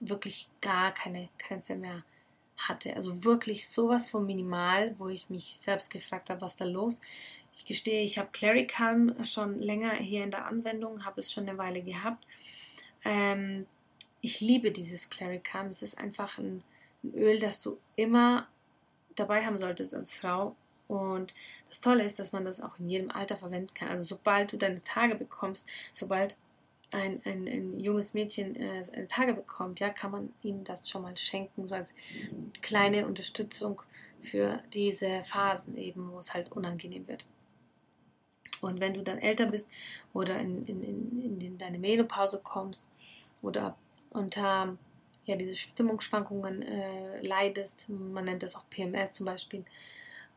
wirklich 0.00 0.48
gar 0.60 0.92
keine 0.92 1.28
Krämpfe 1.38 1.76
mehr 1.76 2.02
hatte. 2.56 2.94
Also 2.96 3.24
wirklich 3.24 3.68
sowas 3.68 4.10
von 4.10 4.26
minimal, 4.26 4.96
wo 4.98 5.08
ich 5.08 5.30
mich 5.30 5.44
selbst 5.44 5.92
gefragt 5.92 6.28
habe, 6.28 6.40
was 6.40 6.56
da 6.56 6.64
los. 6.64 7.00
Ich 7.54 7.64
gestehe, 7.64 8.02
ich 8.02 8.18
habe 8.18 8.30
Claricalm 8.32 9.24
schon 9.24 9.60
länger 9.60 9.94
hier 9.94 10.24
in 10.24 10.32
der 10.32 10.46
Anwendung, 10.46 11.04
habe 11.04 11.20
es 11.20 11.32
schon 11.32 11.48
eine 11.48 11.56
Weile 11.56 11.82
gehabt. 11.82 12.24
Ähm, 13.04 13.66
ich 14.20 14.40
liebe 14.40 14.72
dieses 14.72 15.08
Claricalm. 15.08 15.68
Es 15.68 15.82
ist 15.82 15.98
einfach 15.98 16.38
ein, 16.38 16.64
ein 17.04 17.14
Öl, 17.14 17.38
das 17.38 17.62
du 17.62 17.78
immer 17.94 18.48
dabei 19.14 19.46
haben 19.46 19.56
solltest 19.56 19.94
als 19.94 20.14
Frau 20.14 20.56
und 20.88 21.34
das 21.68 21.80
Tolle 21.80 22.02
ist, 22.02 22.18
dass 22.18 22.32
man 22.32 22.44
das 22.44 22.60
auch 22.60 22.78
in 22.78 22.88
jedem 22.88 23.10
Alter 23.10 23.36
verwenden 23.36 23.72
kann. 23.74 23.88
Also 23.88 24.04
sobald 24.04 24.52
du 24.52 24.56
deine 24.56 24.82
Tage 24.82 25.14
bekommst, 25.14 25.68
sobald 25.92 26.36
ein, 26.92 27.20
ein, 27.24 27.46
ein 27.46 27.78
junges 27.78 28.14
Mädchen 28.14 28.56
äh, 28.56 29.06
Tage 29.06 29.34
bekommt, 29.34 29.78
ja, 29.80 29.90
kann 29.90 30.10
man 30.10 30.32
ihm 30.42 30.64
das 30.64 30.88
schon 30.88 31.02
mal 31.02 31.16
schenken, 31.16 31.66
so 31.66 31.74
als 31.74 31.92
kleine 32.62 33.06
Unterstützung 33.06 33.82
für 34.20 34.62
diese 34.72 35.22
Phasen 35.22 35.76
eben, 35.76 36.10
wo 36.10 36.18
es 36.18 36.32
halt 36.32 36.50
unangenehm 36.52 37.06
wird. 37.06 37.26
Und 38.60 38.80
wenn 38.80 38.94
du 38.94 39.02
dann 39.02 39.18
älter 39.18 39.46
bist 39.46 39.68
oder 40.12 40.38
in, 40.40 40.66
in, 40.66 40.82
in, 40.82 41.40
in 41.40 41.58
deine 41.58 41.78
Menopause 41.78 42.40
kommst 42.42 42.88
oder 43.42 43.76
unter 44.10 44.76
ja, 45.26 45.36
diese 45.36 45.54
Stimmungsschwankungen 45.54 46.62
äh, 46.62 47.20
leidest, 47.20 47.90
man 47.90 48.24
nennt 48.24 48.42
das 48.42 48.56
auch 48.56 48.64
PMS 48.70 49.12
zum 49.12 49.26
Beispiel, 49.26 49.64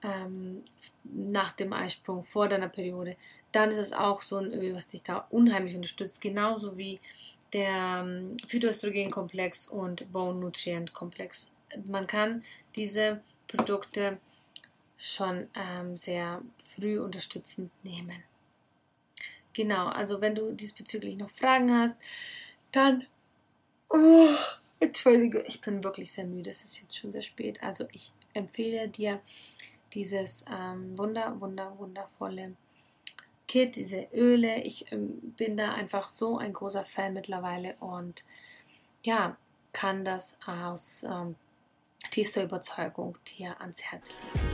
ähm, 0.03 0.63
nach 1.03 1.51
dem 1.51 1.73
Eisprung, 1.73 2.23
vor 2.23 2.47
deiner 2.47 2.69
Periode, 2.69 3.15
dann 3.51 3.71
ist 3.71 3.77
es 3.77 3.93
auch 3.93 4.21
so 4.21 4.37
ein 4.37 4.51
Öl, 4.53 4.73
was 4.73 4.87
dich 4.87 5.03
da 5.03 5.27
unheimlich 5.29 5.75
unterstützt, 5.75 6.21
genauso 6.21 6.77
wie 6.77 6.99
der 7.53 8.03
ähm, 8.05 8.37
Phytoöstrogenkomplex 8.47 9.67
und 9.67 10.11
Bone 10.11 10.39
Nutrient 10.39 10.93
Komplex. 10.93 11.51
Man 11.87 12.07
kann 12.07 12.43
diese 12.75 13.21
Produkte 13.47 14.17
schon 14.97 15.47
ähm, 15.55 15.95
sehr 15.95 16.41
früh 16.75 16.99
unterstützend 16.99 17.71
nehmen. 17.83 18.23
Genau, 19.53 19.87
also 19.87 20.21
wenn 20.21 20.35
du 20.35 20.53
diesbezüglich 20.53 21.17
noch 21.17 21.29
Fragen 21.29 21.73
hast, 21.73 21.99
dann. 22.71 23.05
Oh, 23.89 24.29
Entschuldige, 24.79 25.43
ich 25.47 25.59
bin 25.59 25.83
wirklich 25.83 26.11
sehr 26.11 26.25
müde. 26.25 26.49
Es 26.49 26.63
ist 26.63 26.81
jetzt 26.81 26.97
schon 26.97 27.11
sehr 27.11 27.21
spät. 27.21 27.61
Also 27.61 27.87
ich 27.91 28.11
empfehle 28.33 28.87
dir, 28.87 29.19
dieses 29.93 30.45
ähm, 30.51 30.97
wunder, 30.97 31.39
wunder, 31.39 31.73
wundervolle 31.77 32.53
Kit, 33.47 33.75
diese 33.75 34.07
Öle. 34.13 34.61
Ich 34.63 34.91
ähm, 34.91 35.33
bin 35.37 35.57
da 35.57 35.73
einfach 35.73 36.07
so 36.07 36.37
ein 36.37 36.53
großer 36.53 36.83
Fan 36.83 37.13
mittlerweile 37.13 37.75
und 37.79 38.23
ja, 39.03 39.35
kann 39.73 40.05
das 40.05 40.37
aus 40.45 41.03
ähm, 41.03 41.35
tiefster 42.09 42.43
Überzeugung 42.43 43.17
dir 43.27 43.59
ans 43.59 43.83
Herz 43.83 44.13
legen. 44.33 44.51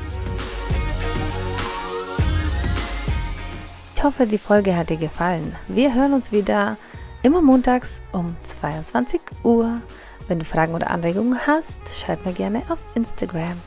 Ich 3.95 4.03
hoffe, 4.03 4.27
die 4.27 4.37
Folge 4.37 4.75
hat 4.75 4.89
dir 4.89 4.97
gefallen. 4.97 5.55
Wir 5.67 5.93
hören 5.93 6.13
uns 6.13 6.31
wieder 6.31 6.77
immer 7.23 7.41
montags 7.41 8.01
um 8.11 8.37
22 8.41 9.21
Uhr. 9.43 9.81
Wenn 10.27 10.39
du 10.39 10.45
Fragen 10.45 10.75
oder 10.75 10.91
Anregungen 10.91 11.47
hast, 11.47 11.79
schreib 11.95 12.25
mir 12.25 12.33
gerne 12.33 12.63
auf 12.69 12.79
Instagram. 12.95 13.59